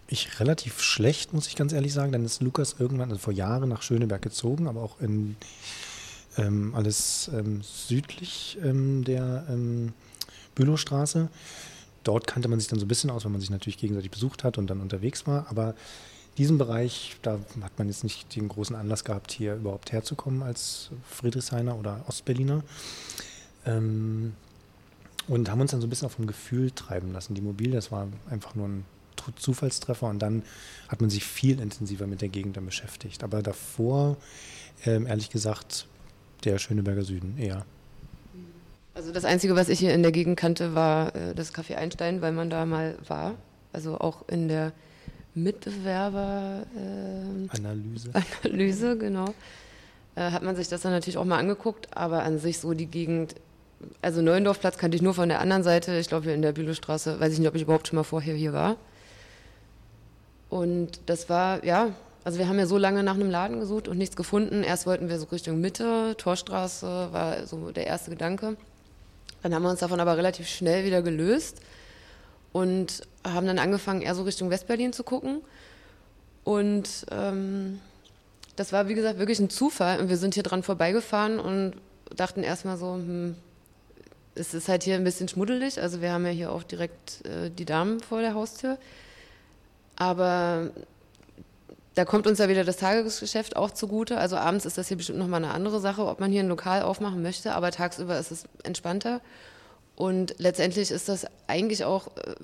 [0.08, 2.10] Ich relativ schlecht, muss ich ganz ehrlich sagen.
[2.10, 5.36] Dann ist Lukas irgendwann also vor Jahren nach Schöneberg gezogen, aber auch in
[6.40, 9.92] ähm, alles ähm, südlich ähm, der ähm,
[10.54, 11.28] Bülowstraße.
[12.02, 14.42] Dort kannte man sich dann so ein bisschen aus, weil man sich natürlich gegenseitig besucht
[14.42, 15.46] hat und dann unterwegs war.
[15.50, 15.74] Aber
[16.38, 20.90] diesen Bereich, da hat man jetzt nicht den großen Anlass gehabt, hier überhaupt herzukommen als
[21.04, 22.62] Friedrichshainer oder Ostberliner.
[23.66, 24.32] Ähm,
[25.28, 27.34] und haben uns dann so ein bisschen auf dem Gefühl treiben lassen.
[27.34, 28.84] Die Mobil, das war einfach nur ein
[29.36, 30.42] Zufallstreffer und dann
[30.88, 33.22] hat man sich viel intensiver mit der Gegend dann beschäftigt.
[33.22, 34.16] Aber davor,
[34.86, 35.86] ähm, ehrlich gesagt,
[36.44, 37.64] der Schöneberger Süden eher.
[38.94, 42.20] Also das Einzige, was ich hier in der Gegend kannte, war äh, das Café Einstein,
[42.20, 43.34] weil man da mal war.
[43.72, 44.72] Also auch in der
[45.34, 49.32] Mitbewerber-Analyse, äh, Analyse, genau.
[50.16, 52.86] Äh, hat man sich das dann natürlich auch mal angeguckt, aber an sich so die
[52.86, 53.36] Gegend,
[54.02, 55.96] also Neuendorfplatz kannte ich nur von der anderen Seite.
[55.96, 58.34] Ich glaube, hier in der Bülowstraße, weiß ich nicht, ob ich überhaupt schon mal vorher
[58.34, 58.76] hier war.
[60.48, 61.90] Und das war, ja,
[62.24, 64.62] also wir haben ja so lange nach einem Laden gesucht und nichts gefunden.
[64.62, 68.56] Erst wollten wir so Richtung Mitte, Torstraße war so der erste Gedanke.
[69.42, 71.60] Dann haben wir uns davon aber relativ schnell wieder gelöst
[72.52, 75.40] und haben dann angefangen, eher so Richtung Westberlin zu gucken.
[76.44, 77.80] Und ähm,
[78.56, 80.00] das war, wie gesagt, wirklich ein Zufall.
[80.00, 81.74] Und wir sind hier dran vorbeigefahren und
[82.14, 83.36] dachten erstmal so, hm,
[84.34, 85.80] es ist halt hier ein bisschen schmuddelig.
[85.80, 88.78] Also wir haben ja hier auch direkt äh, die Damen vor der Haustür.
[89.96, 90.70] Aber
[92.00, 94.16] da kommt uns ja wieder das Tagesgeschäft auch zugute.
[94.16, 96.80] Also abends ist das hier bestimmt nochmal eine andere Sache, ob man hier ein Lokal
[96.80, 99.20] aufmachen möchte, aber tagsüber ist es entspannter.
[99.96, 102.34] Und letztendlich ist das eigentlich auch äh,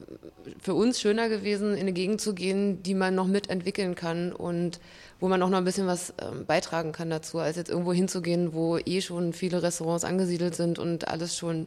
[0.61, 4.79] für uns schöner gewesen, in eine Gegend zu gehen, die man noch mitentwickeln kann und
[5.21, 8.53] wo man auch noch ein bisschen was ähm, beitragen kann dazu, als jetzt irgendwo hinzugehen,
[8.53, 11.65] wo eh schon viele Restaurants angesiedelt sind und alles schon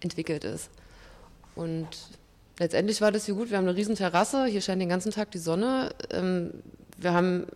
[0.00, 0.68] entwickelt ist.
[1.54, 1.88] Und
[2.58, 3.48] letztendlich war das hier gut.
[3.48, 5.94] Wir haben eine riesen Terrasse, hier scheint den ganzen Tag die Sonne.
[7.02, 7.46] Wir haben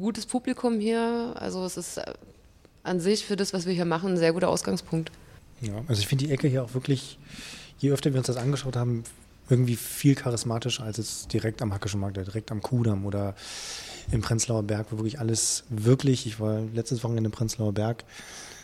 [0.00, 1.34] gutes Publikum hier.
[1.36, 2.00] Also es ist
[2.82, 5.10] an sich für das, was wir hier machen, ein sehr guter Ausgangspunkt.
[5.60, 7.18] Ja, also ich finde die Ecke hier auch wirklich,
[7.78, 9.04] je öfter wir uns das angeschaut haben,
[9.48, 13.34] irgendwie viel charismatischer als es direkt am Hackischen Markt, direkt am Kudamm oder
[14.10, 18.04] im Prenzlauer Berg, wo wirklich alles wirklich, ich war letztes Wochenende im Prenzlauer Berg,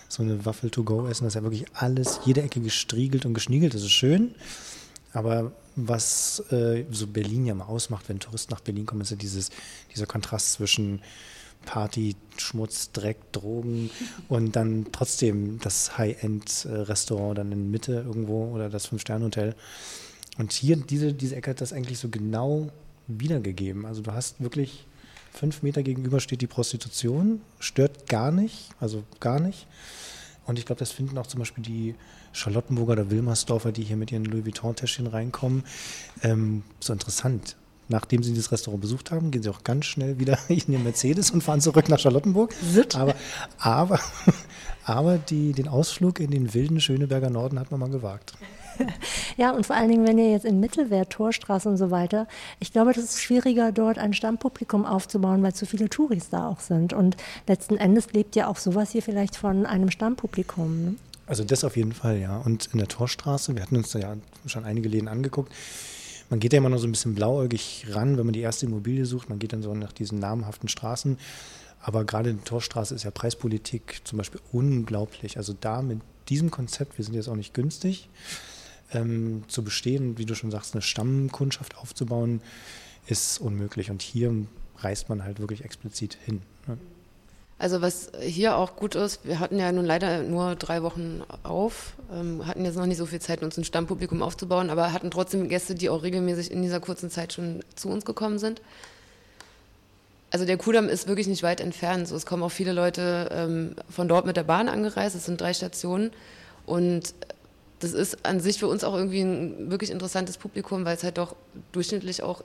[0.08, 3.34] so eine Waffel to go essen, das ist ja wirklich alles, jede Ecke gestriegelt und
[3.34, 4.34] geschniegelt, das ist schön.
[5.12, 9.16] Aber was äh, so Berlin ja mal ausmacht, wenn Touristen nach Berlin kommen, ist ja
[9.16, 9.50] dieses,
[9.94, 11.00] dieser Kontrast zwischen
[11.64, 13.90] Party, Schmutz, Dreck, Drogen
[14.28, 19.54] und dann trotzdem das High-End-Restaurant dann in Mitte irgendwo oder das Fünf-Sterne-Hotel.
[20.38, 22.70] Und hier, diese, diese Ecke hat das eigentlich so genau
[23.06, 23.86] wiedergegeben.
[23.86, 24.86] Also du hast wirklich
[25.32, 29.66] fünf Meter gegenüber steht die Prostitution, stört gar nicht, also gar nicht.
[30.46, 31.94] Und ich glaube, das finden auch zum Beispiel die
[32.32, 35.64] Charlottenburger oder Wilmersdorfer, die hier mit ihren Louis Vuitton-Täschchen reinkommen,
[36.22, 37.56] ähm, so interessant.
[37.88, 41.30] nachdem sie das Restaurant besucht haben, gehen sie auch ganz schnell wieder in ihr Mercedes
[41.30, 42.54] und fahren zurück nach Charlottenburg.
[42.94, 43.14] Aber,
[43.58, 44.00] aber,
[44.84, 48.34] aber die, den Ausflug in den wilden Schöneberger Norden hat man mal gewagt.
[49.36, 52.26] Ja, und vor allen Dingen, wenn ihr jetzt in Mittelwert, Torstraße und so weiter,
[52.60, 56.60] ich glaube, das ist schwieriger, dort ein Stammpublikum aufzubauen, weil zu viele Touris da auch
[56.60, 56.92] sind.
[56.92, 57.16] Und
[57.46, 60.84] letzten Endes lebt ja auch sowas hier vielleicht von einem Stammpublikum.
[60.84, 60.94] Ne?
[61.26, 62.38] Also das auf jeden Fall, ja.
[62.38, 65.52] Und in der Torstraße, wir hatten uns da ja schon einige Läden angeguckt,
[66.32, 69.04] man geht ja immer noch so ein bisschen blauäugig ran, wenn man die erste Immobilie
[69.04, 69.28] sucht.
[69.28, 71.18] Man geht dann so nach diesen namhaften Straßen.
[71.82, 75.36] Aber gerade in der Torstraße ist ja Preispolitik zum Beispiel unglaublich.
[75.36, 78.08] Also da mit diesem Konzept, wir sind jetzt auch nicht günstig,
[78.94, 82.40] ähm, zu bestehen, wie du schon sagst, eine Stammkundschaft aufzubauen,
[83.06, 83.90] ist unmöglich.
[83.90, 84.32] Und hier
[84.78, 86.40] reist man halt wirklich explizit hin.
[86.66, 86.78] Ne?
[87.62, 91.92] Also was hier auch gut ist, wir hatten ja nun leider nur drei Wochen auf,
[92.12, 95.48] ähm, hatten jetzt noch nicht so viel Zeit, uns ein Stammpublikum aufzubauen, aber hatten trotzdem
[95.48, 98.60] Gäste, die auch regelmäßig in dieser kurzen Zeit schon zu uns gekommen sind.
[100.32, 102.08] Also der Kudamm ist wirklich nicht weit entfernt.
[102.08, 105.14] So, es kommen auch viele Leute ähm, von dort mit der Bahn angereist.
[105.14, 106.10] Es sind drei Stationen
[106.66, 107.14] und
[107.78, 111.16] das ist an sich für uns auch irgendwie ein wirklich interessantes Publikum, weil es halt
[111.16, 111.36] doch
[111.70, 112.42] durchschnittlich auch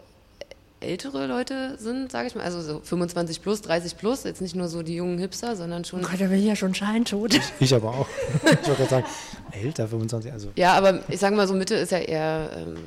[0.80, 4.68] ältere Leute sind, sage ich mal, also so 25 plus, 30 plus, jetzt nicht nur
[4.68, 6.04] so die jungen Hipster, sondern schon.
[6.04, 7.34] Oh Gott, da bin ich ja schon scheintot.
[7.34, 8.08] Ich, ich aber auch.
[8.44, 9.06] ich wollte gerade sagen,
[9.52, 10.50] älter, 25, also.
[10.56, 12.78] Ja, aber ich sage mal so, Mitte ist ja eher ähm,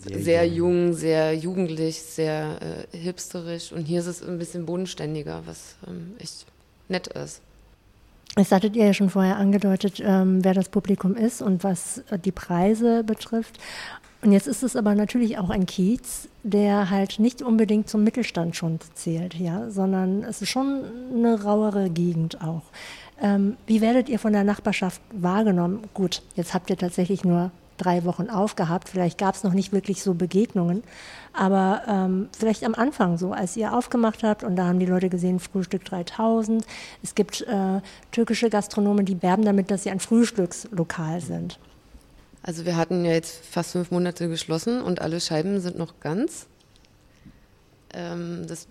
[0.00, 0.86] sehr, sehr jung.
[0.86, 0.94] jung.
[0.94, 2.58] sehr jugendlich, sehr
[2.92, 6.46] äh, hipsterisch und hier ist es ein bisschen bodenständiger, was ähm, echt
[6.88, 7.40] nett ist.
[8.34, 12.18] Es hattet ihr ja schon vorher angedeutet, ähm, wer das Publikum ist und was äh,
[12.18, 13.58] die Preise betrifft.
[14.22, 18.54] Und jetzt ist es aber natürlich auch ein Kiez, der halt nicht unbedingt zum Mittelstand
[18.54, 22.62] schon zählt, ja, sondern es ist schon eine rauere Gegend auch.
[23.20, 25.80] Ähm, wie werdet ihr von der Nachbarschaft wahrgenommen?
[25.92, 28.88] Gut, jetzt habt ihr tatsächlich nur drei Wochen aufgehabt.
[28.88, 30.84] Vielleicht gab es noch nicht wirklich so Begegnungen,
[31.32, 35.08] aber ähm, vielleicht am Anfang so, als ihr aufgemacht habt und da haben die Leute
[35.08, 36.64] gesehen, Frühstück 3000.
[37.02, 37.80] Es gibt äh,
[38.12, 41.58] türkische Gastronomen, die werben damit, dass sie ein Frühstückslokal sind.
[42.42, 46.46] Also wir hatten ja jetzt fast fünf Monate geschlossen und alle Scheiben sind noch ganz.
[47.94, 48.66] Ähm, das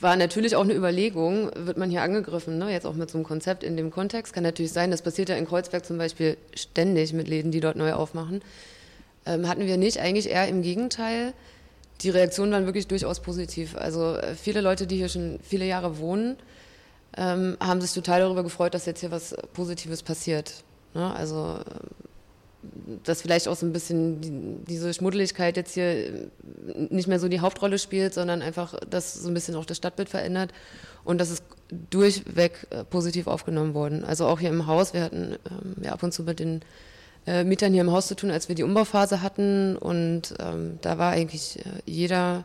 [0.00, 2.70] war natürlich auch eine Überlegung, wird man hier angegriffen, ne?
[2.70, 4.32] jetzt auch mit so einem Konzept in dem Kontext.
[4.32, 7.76] Kann natürlich sein, das passiert ja in Kreuzberg zum Beispiel ständig mit Läden, die dort
[7.76, 8.42] neu aufmachen.
[9.26, 11.34] Ähm, hatten wir nicht, eigentlich eher im Gegenteil.
[12.00, 13.76] Die Reaktionen waren wirklich durchaus positiv.
[13.76, 16.36] Also äh, viele Leute, die hier schon viele Jahre wohnen,
[17.16, 20.62] ähm, haben sich total darüber gefreut, dass jetzt hier was Positives passiert.
[20.94, 21.12] Ne?
[21.14, 21.58] Also
[23.04, 24.32] dass vielleicht auch so ein bisschen die,
[24.66, 26.28] diese Schmuddeligkeit jetzt hier
[26.90, 30.08] nicht mehr so die Hauptrolle spielt, sondern einfach, dass so ein bisschen auch das Stadtbild
[30.08, 30.52] verändert
[31.04, 31.42] und das ist
[31.90, 34.04] durchweg äh, positiv aufgenommen worden.
[34.04, 36.62] Also auch hier im Haus, wir hatten ähm, ja ab und zu mit den
[37.26, 40.98] äh, Mietern hier im Haus zu tun, als wir die Umbauphase hatten und ähm, da
[40.98, 42.44] war eigentlich äh, jeder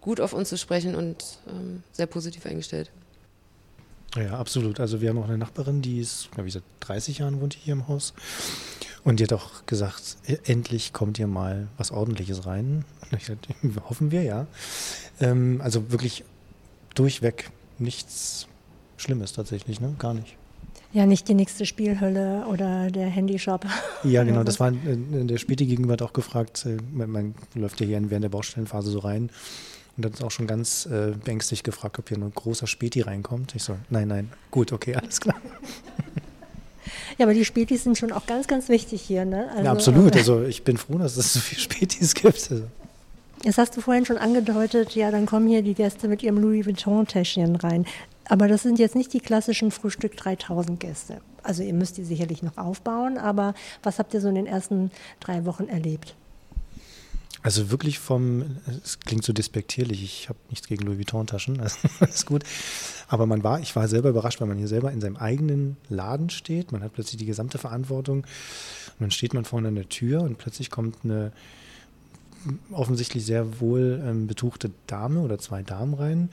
[0.00, 2.90] gut auf uns zu sprechen und ähm, sehr positiv eingestellt.
[4.16, 4.78] Ja, absolut.
[4.78, 7.72] Also wir haben auch eine Nachbarin, die ist, glaube ich, seit 30 Jahren wohnt hier
[7.72, 8.12] im Haus.
[9.04, 12.84] Und die hat auch gesagt, e, endlich kommt hier mal was Ordentliches rein.
[13.88, 14.46] hoffen wir, ja.
[15.20, 16.24] Ähm, also wirklich
[16.94, 18.46] durchweg nichts
[18.96, 19.94] Schlimmes tatsächlich, ne?
[19.98, 20.36] Gar nicht.
[20.92, 23.64] Ja, nicht die nächste Spielhölle oder der Handyshop.
[24.04, 24.44] Ja, genau.
[24.44, 28.10] Das war äh, der Späti gegenüber hat auch gefragt, äh, man, man, läuft ja hier
[28.10, 29.30] während der Baustellenphase so rein
[29.96, 33.54] und hat uns auch schon ganz äh, beängstigt gefragt, ob hier ein großer Späti reinkommt.
[33.54, 35.36] Ich so, nein, nein, gut, okay, alles klar.
[37.18, 39.24] Ja, aber die Spätis sind schon auch ganz, ganz wichtig hier.
[39.24, 39.48] Ne?
[39.50, 40.14] Also, ja, absolut.
[40.14, 42.50] Äh, also ich bin froh, dass es so viele Spätis gibt.
[42.50, 42.64] Also.
[43.44, 46.64] Jetzt hast du vorhin schon angedeutet, ja, dann kommen hier die Gäste mit ihrem Louis
[46.64, 47.86] Vuitton-Täschchen rein.
[48.28, 51.18] Aber das sind jetzt nicht die klassischen Frühstück 3000 Gäste.
[51.42, 54.92] Also ihr müsst die sicherlich noch aufbauen, aber was habt ihr so in den ersten
[55.18, 56.14] drei Wochen erlebt?
[57.42, 62.24] Also wirklich vom, es klingt so despektierlich, ich habe nichts gegen Louis Vuitton-Taschen, also alles
[62.24, 62.44] gut.
[63.08, 66.30] Aber man war, ich war selber überrascht, weil man hier selber in seinem eigenen Laden
[66.30, 66.70] steht.
[66.70, 68.18] Man hat plötzlich die gesamte Verantwortung.
[68.18, 71.32] Und dann steht man vorne an der Tür und plötzlich kommt eine
[72.72, 76.28] offensichtlich sehr wohl ähm, betuchte Dame oder zwei Damen rein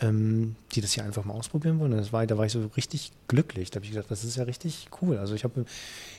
[0.00, 1.92] ähm, die das hier einfach mal ausprobieren wollen.
[1.92, 3.70] Und das war, da war ich so richtig glücklich.
[3.70, 5.18] Da habe ich gedacht, das ist ja richtig cool.
[5.18, 5.64] Also ich habe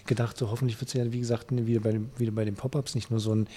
[0.05, 3.09] gedacht, so hoffentlich wird es ja, wie gesagt, wieder bei, wieder bei den Pop-Ups nicht
[3.09, 3.47] nur so ein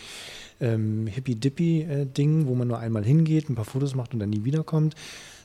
[0.61, 4.45] ähm, Hippie-Dippy-Ding, äh, wo man nur einmal hingeht, ein paar Fotos macht und dann nie
[4.45, 4.95] wiederkommt,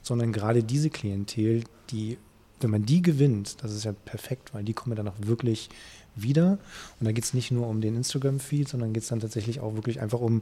[0.02, 2.18] sondern gerade diese Klientel, die,
[2.62, 5.70] wenn man die gewinnt, das ist ja perfekt, weil die kommen dann auch wirklich
[6.16, 6.58] wieder.
[7.00, 9.76] Und da geht es nicht nur um den Instagram-Feed, sondern geht es dann tatsächlich auch
[9.76, 10.42] wirklich einfach um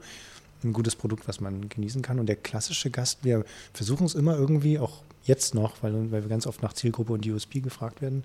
[0.63, 2.19] ein gutes Produkt, was man genießen kann.
[2.19, 6.29] Und der klassische Gast, wir versuchen es immer irgendwie, auch jetzt noch, weil, weil wir
[6.29, 8.23] ganz oft nach Zielgruppe und USP gefragt werden.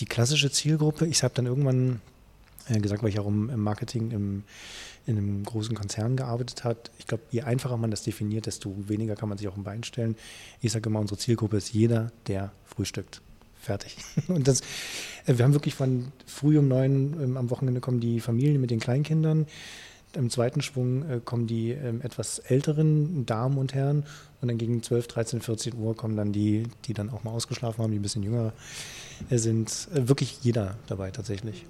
[0.00, 2.00] Die klassische Zielgruppe, ich habe dann irgendwann
[2.68, 4.42] äh, gesagt, weil ich auch im, Marketing im,
[5.06, 6.78] in einem großen Konzern gearbeitet habe.
[6.98, 9.84] Ich glaube, je einfacher man das definiert, desto weniger kann man sich auch ein Bein
[9.84, 10.16] stellen.
[10.60, 13.20] Ich sage immer, unsere Zielgruppe ist jeder, der frühstückt.
[13.60, 13.96] Fertig.
[14.28, 14.60] Und das,
[15.26, 18.70] äh, wir haben wirklich von früh um neun ähm, am Wochenende kommen die Familien mit
[18.70, 19.46] den Kleinkindern.
[20.16, 24.04] Im zweiten Schwung äh, kommen die ähm, etwas älteren Damen und Herren
[24.40, 27.82] und dann gegen 12, 13, 14 Uhr kommen dann die, die dann auch mal ausgeschlafen
[27.82, 28.52] haben, die ein bisschen jünger
[29.30, 29.88] äh, sind.
[29.94, 31.64] Äh, wirklich jeder dabei tatsächlich.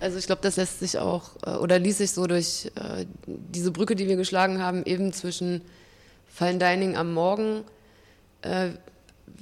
[0.00, 3.70] Also ich glaube, das lässt sich auch äh, oder ließ sich so durch äh, diese
[3.70, 5.62] Brücke, die wir geschlagen haben, eben zwischen
[6.28, 7.62] Fine Dining am Morgen,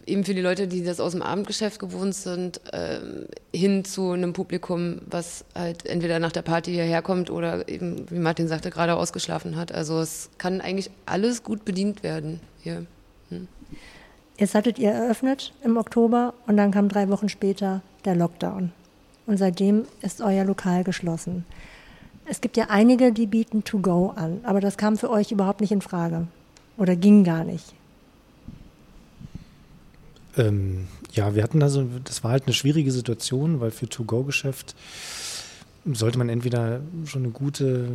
[0.07, 4.33] eben für die Leute, die das aus dem Abendgeschäft gewohnt sind, ähm, hin zu einem
[4.33, 8.97] Publikum, was halt entweder nach der Party hierher kommt oder eben, wie Martin sagte, gerade
[8.97, 9.73] ausgeschlafen hat.
[9.73, 12.87] Also es kann eigentlich alles gut bedient werden hier.
[13.31, 13.49] Hm.
[14.39, 18.73] Jetzt hattet ihr eröffnet im Oktober und dann kam drei Wochen später der Lockdown.
[19.27, 21.45] Und seitdem ist euer Lokal geschlossen.
[22.25, 25.73] Es gibt ja einige, die bieten To-Go an, aber das kam für euch überhaupt nicht
[25.73, 26.27] in Frage
[26.77, 27.75] oder ging gar nicht.
[30.37, 34.75] Ähm, ja, wir hatten also, das war halt eine schwierige Situation, weil für To-Go-Geschäft
[35.85, 37.89] sollte man entweder schon eine gute,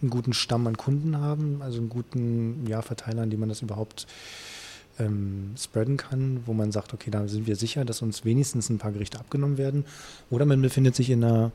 [0.00, 3.62] einen guten Stamm an Kunden haben, also einen guten ja, Verteiler, an dem man das
[3.62, 4.06] überhaupt
[4.98, 8.78] ähm, spreaden kann, wo man sagt, okay, da sind wir sicher, dass uns wenigstens ein
[8.78, 9.84] paar Gerichte abgenommen werden.
[10.30, 11.52] Oder man befindet sich in einer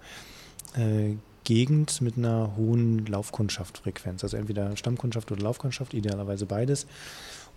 [0.76, 6.86] äh, Gegend mit einer hohen Laufkundschaftsfrequenz, also entweder Stammkundschaft oder Laufkundschaft, idealerweise beides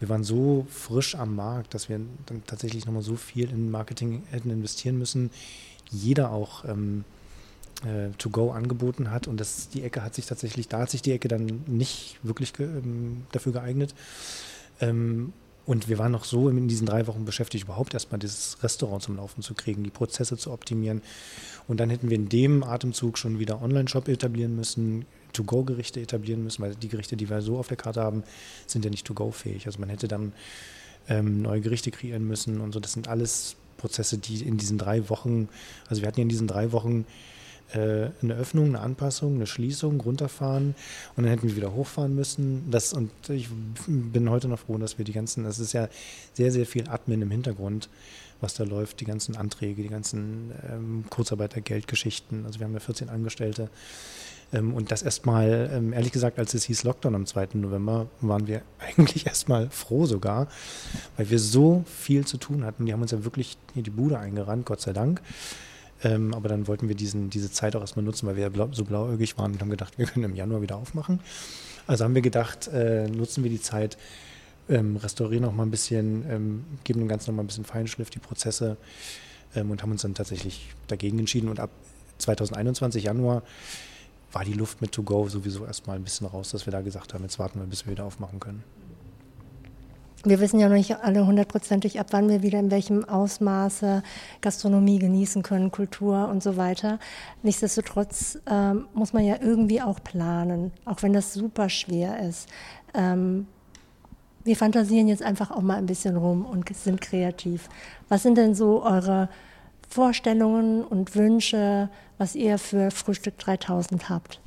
[0.01, 4.23] wir waren so frisch am Markt, dass wir dann tatsächlich nochmal so viel in Marketing
[4.31, 5.31] hätten investieren müssen.
[5.91, 7.05] Jeder auch ähm,
[7.85, 11.03] äh, to go angeboten hat und das, die Ecke hat sich tatsächlich, da hat sich
[11.03, 13.95] die Ecke dann nicht wirklich ge, ähm, dafür geeignet.
[14.81, 15.33] Ähm,
[15.67, 19.17] und wir waren noch so in diesen drei Wochen beschäftigt, überhaupt erstmal dieses Restaurant zum
[19.17, 21.01] Laufen zu kriegen, die Prozesse zu optimieren.
[21.67, 26.63] Und dann hätten wir in dem Atemzug schon wieder Online-Shop etablieren müssen, To-Go-Gerichte etablieren müssen,
[26.63, 28.25] weil die Gerichte, die wir so auf der Karte haben,
[28.67, 29.67] sind ja nicht To-Go-fähig.
[29.67, 30.33] Also man hätte dann
[31.09, 32.81] ähm, neue Gerichte kreieren müssen und so.
[32.81, 35.49] Das sind alles Prozesse, die in diesen drei Wochen,
[35.89, 37.05] also wir hatten ja in diesen drei Wochen
[37.73, 40.75] äh, eine Öffnung, eine Anpassung, eine Schließung, runterfahren
[41.17, 42.71] und dann hätten wir wieder hochfahren müssen.
[42.71, 43.49] Das, und ich
[43.87, 45.89] bin heute noch froh, dass wir die ganzen, das ist ja
[46.33, 47.89] sehr, sehr viel Admin im Hintergrund,
[48.41, 52.47] was da läuft, die ganzen Anträge, die ganzen ähm, Kurzarbeitergeldgeschichten.
[52.47, 53.71] Also wir haben ja 14 Angestellte
[54.53, 57.49] und das erstmal, ähm, ehrlich gesagt, als es hieß Lockdown am 2.
[57.55, 60.49] November, waren wir eigentlich erstmal froh sogar,
[61.17, 62.87] weil wir so viel zu tun hatten.
[62.87, 65.21] Die haben uns ja wirklich hier die Bude eingerannt, Gott sei Dank.
[66.03, 68.85] Ähm, aber dann wollten wir diesen, diese Zeit auch erstmal nutzen, weil wir ja so
[68.85, 71.21] blauäugig waren und haben gedacht, wir können im Januar wieder aufmachen.
[71.87, 73.97] Also haben wir gedacht, äh, nutzen wir die Zeit,
[74.69, 78.11] ähm, restaurieren noch mal ein bisschen, ähm, geben dem Ganzen noch mal ein bisschen Feinschliff,
[78.11, 78.77] die Prozesse
[79.55, 81.49] ähm, und haben uns dann tatsächlich dagegen entschieden.
[81.49, 81.71] Und ab
[82.19, 83.43] 2021, Januar,
[84.35, 87.15] war die Luft mit To Go sowieso erstmal ein bisschen raus, dass wir da gesagt
[87.15, 88.65] haben, jetzt warten wir, bis wir wieder aufmachen können.
[90.27, 94.03] Wir wissen ja noch nicht alle hundertprozentig, ab wann wir wieder in welchem Ausmaße
[94.41, 96.99] Gastronomie genießen können, Kultur und so weiter.
[97.43, 102.49] Nichtsdestotrotz ähm, muss man ja irgendwie auch planen, auch wenn das super schwer ist.
[102.95, 103.47] Ähm,
[104.45, 107.69] wir fantasieren jetzt einfach auch mal ein bisschen rum und sind kreativ.
[108.09, 109.29] Was sind denn so eure
[109.89, 114.41] Vorstellungen und Wünsche, was ihr für Frühstück 3000 habt?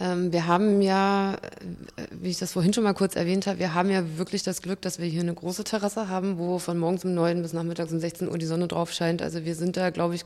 [0.00, 3.74] Ähm, wir haben ja, äh, wie ich das vorhin schon mal kurz erwähnt habe, wir
[3.74, 7.04] haben ja wirklich das Glück, dass wir hier eine große Terrasse haben, wo von morgens
[7.04, 9.22] um 9 bis nachmittags um 16 Uhr die Sonne drauf scheint.
[9.22, 10.24] Also wir sind da, glaube ich,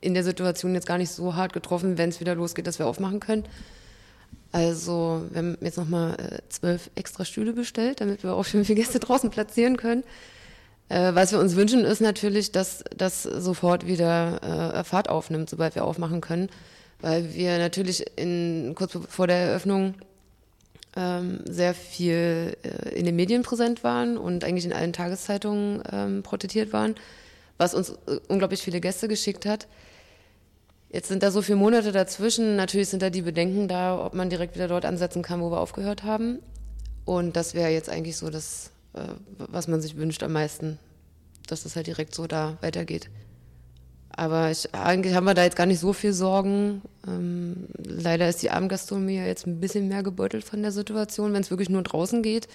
[0.00, 2.86] in der Situation jetzt gar nicht so hart getroffen, wenn es wieder losgeht, dass wir
[2.86, 3.44] aufmachen können.
[4.52, 8.80] Also wir haben jetzt nochmal äh, zwölf extra Stühle bestellt, damit wir auch schön viele
[8.80, 10.02] Gäste draußen platzieren können.
[10.90, 15.76] Äh, was wir uns wünschen, ist natürlich, dass das sofort wieder äh, Fahrt aufnimmt, sobald
[15.76, 16.50] wir aufmachen können.
[17.00, 19.94] Weil wir natürlich in, kurz vor der Eröffnung
[20.96, 26.22] ähm, sehr viel äh, in den Medien präsent waren und eigentlich in allen Tageszeitungen ähm,
[26.24, 26.96] protestiert waren,
[27.56, 29.68] was uns äh, unglaublich viele Gäste geschickt hat.
[30.92, 32.56] Jetzt sind da so viele Monate dazwischen.
[32.56, 35.60] Natürlich sind da die Bedenken da, ob man direkt wieder dort ansetzen kann, wo wir
[35.60, 36.40] aufgehört haben.
[37.04, 40.78] Und das wäre jetzt eigentlich so das äh, was man sich wünscht am meisten,
[41.46, 43.10] dass das halt direkt so da weitergeht.
[44.10, 46.82] Aber ich, eigentlich haben wir da jetzt gar nicht so viel Sorgen.
[47.06, 51.42] Ähm, leider ist die Abendgastronomie ja jetzt ein bisschen mehr gebeutelt von der Situation, wenn
[51.42, 52.48] es wirklich nur draußen geht.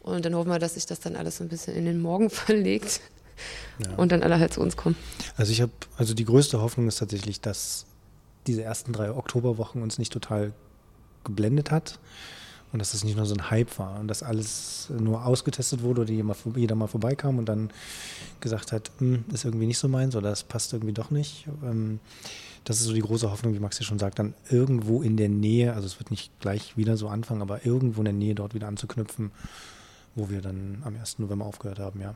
[0.00, 2.30] Und dann hoffen wir, dass sich das dann alles so ein bisschen in den Morgen
[2.30, 3.00] verlegt
[3.78, 3.94] ja.
[3.96, 4.96] und dann alle halt zu uns kommen.
[5.36, 7.86] Also ich habe, also die größte Hoffnung ist tatsächlich, dass
[8.46, 10.52] diese ersten drei Oktoberwochen uns nicht total
[11.24, 11.98] geblendet hat
[12.72, 16.02] Und dass das nicht nur so ein Hype war und dass alles nur ausgetestet wurde
[16.02, 17.70] oder jeder mal vorbeikam und dann
[18.40, 21.46] gesagt hat, hm, ist irgendwie nicht so meins oder das passt irgendwie doch nicht.
[21.64, 21.98] Ähm,
[22.64, 25.72] das ist so die große Hoffnung, wie Maxi schon sagt, dann irgendwo in der Nähe,
[25.72, 28.68] also es wird nicht gleich wieder so anfangen, aber irgendwo in der Nähe dort wieder
[28.68, 29.30] anzuknüpfen,
[30.14, 31.20] wo wir dann am 1.
[31.20, 32.14] November aufgehört haben, ja.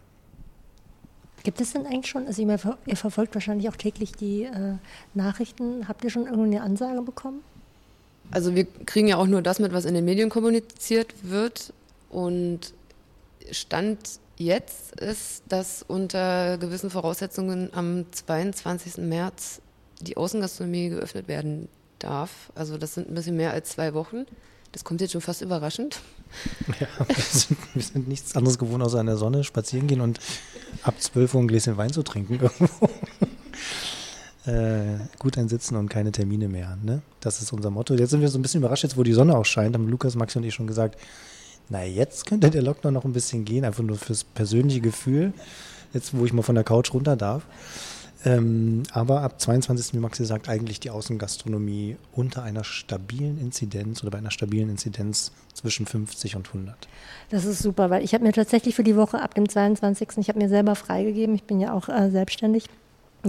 [1.43, 4.75] Gibt es denn eigentlich schon, also ihr verfolgt wahrscheinlich auch täglich die äh,
[5.15, 7.41] Nachrichten, habt ihr schon irgendeine Ansage bekommen?
[8.33, 11.73] Also wir kriegen ja auch nur das mit, was in den Medien kommuniziert wird.
[12.11, 12.75] Und
[13.51, 13.99] Stand
[14.37, 18.99] jetzt ist, dass unter gewissen Voraussetzungen am 22.
[18.99, 19.61] März
[20.01, 21.69] die Außengastronomie geöffnet werden
[21.99, 22.51] darf.
[22.55, 24.27] Also das sind ein bisschen mehr als zwei Wochen.
[24.73, 26.01] Das kommt jetzt schon fast überraschend.
[26.81, 30.19] Ja, wir sind, wir sind nichts anderes gewohnt, außer in der Sonne spazieren gehen und
[30.83, 32.89] ab 12 Uhr ein Gläschen Wein zu trinken irgendwo.
[34.45, 36.77] Äh, gut einsitzen und keine Termine mehr.
[36.83, 37.03] Ne?
[37.21, 37.95] Das ist unser Motto.
[37.95, 40.17] Jetzt sind wir so ein bisschen überrascht, jetzt wo die Sonne auch scheint, haben Lukas,
[40.17, 40.99] Maxi und ich schon gesagt,
[41.69, 45.33] na jetzt könnte der Lockdown noch ein bisschen gehen, einfach nur fürs persönliche Gefühl,
[45.93, 47.47] jetzt wo ich mal von der Couch runter darf.
[48.25, 49.95] Ähm, aber ab 22.
[49.95, 55.33] wie Maxi sagt, eigentlich die Außengastronomie unter einer stabilen Inzidenz oder bei einer stabilen Inzidenz
[55.55, 56.89] zwischen 50 und 100.
[57.31, 60.19] Das ist super, weil ich habe mir tatsächlich für die Woche ab dem 22.
[60.19, 62.69] ich habe mir selber freigegeben, ich bin ja auch äh, selbstständig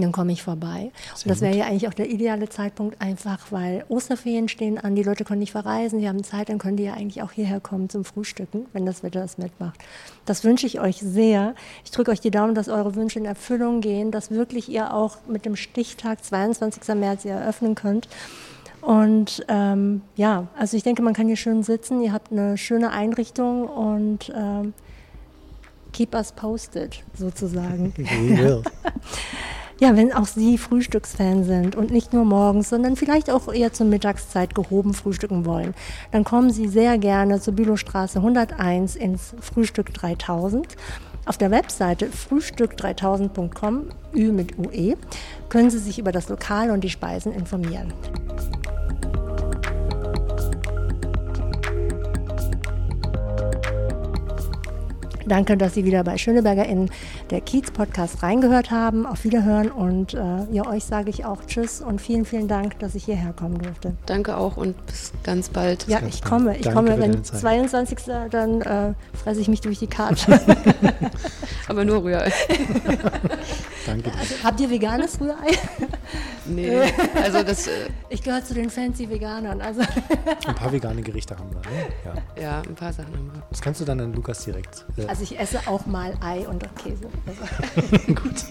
[0.02, 0.90] dann komme ich vorbei.
[1.14, 4.96] Sehr und das wäre ja eigentlich auch der ideale Zeitpunkt, einfach weil Osterferien stehen an,
[4.96, 7.60] die Leute können nicht verreisen, die haben Zeit, dann können die ja eigentlich auch hierher
[7.60, 9.78] kommen zum Frühstücken, wenn das Wetter das mitmacht.
[10.24, 11.54] Das wünsche ich euch sehr.
[11.84, 15.18] Ich drücke euch die Daumen, dass eure Wünsche in Erfüllung gehen, dass wirklich ihr auch
[15.28, 16.94] mit dem Stichtag 22.
[16.96, 18.08] März ihr eröffnen könnt.
[18.80, 22.02] Und ähm, ja, also ich denke, man kann hier schön sitzen.
[22.02, 24.74] Ihr habt eine schöne Einrichtung und ähm,
[25.92, 27.94] keep us posted sozusagen.
[27.96, 28.62] We will.
[29.80, 33.86] ja, wenn auch Sie Frühstücksfan sind und nicht nur morgens, sondern vielleicht auch eher zur
[33.86, 35.74] Mittagszeit gehoben frühstücken wollen,
[36.12, 40.76] dann kommen Sie sehr gerne zur Bülowstraße 101 ins Frühstück 3000.
[41.26, 44.96] Auf der Webseite frühstück3000.com, Ü mit UE,
[45.48, 47.92] können Sie sich über das Lokal und die Speisen informieren.
[55.26, 56.90] Danke, dass Sie wieder bei Schöneberger in
[57.30, 59.06] der Kiez-Podcast reingehört haben.
[59.06, 60.18] Auf Wiederhören und äh,
[60.50, 63.94] ja, euch sage ich auch Tschüss und vielen, vielen Dank, dass ich hierher kommen durfte.
[64.06, 65.86] Danke auch und bis ganz bald.
[65.88, 66.56] Ja, ich komme.
[66.56, 67.98] Ich Danke komme, wenn 22.
[68.30, 70.40] dann äh, fresse ich mich durch die Karte.
[71.68, 72.32] Aber nur Rührei.
[73.86, 74.10] Danke.
[74.18, 75.52] Also, habt ihr veganes Rührei?
[76.46, 77.66] Nee, also das.
[77.68, 79.62] Äh ich gehöre zu den fancy Veganern.
[79.62, 79.80] Also.
[80.46, 82.22] Ein paar vegane Gerichte haben wir, ne?
[82.36, 82.42] Ja.
[82.42, 83.42] ja, ein paar Sachen haben wir.
[83.48, 84.84] Das kannst du dann an Lukas direkt.
[84.98, 87.08] Äh also ich esse auch mal Ei und Käse.
[88.08, 88.44] Gut.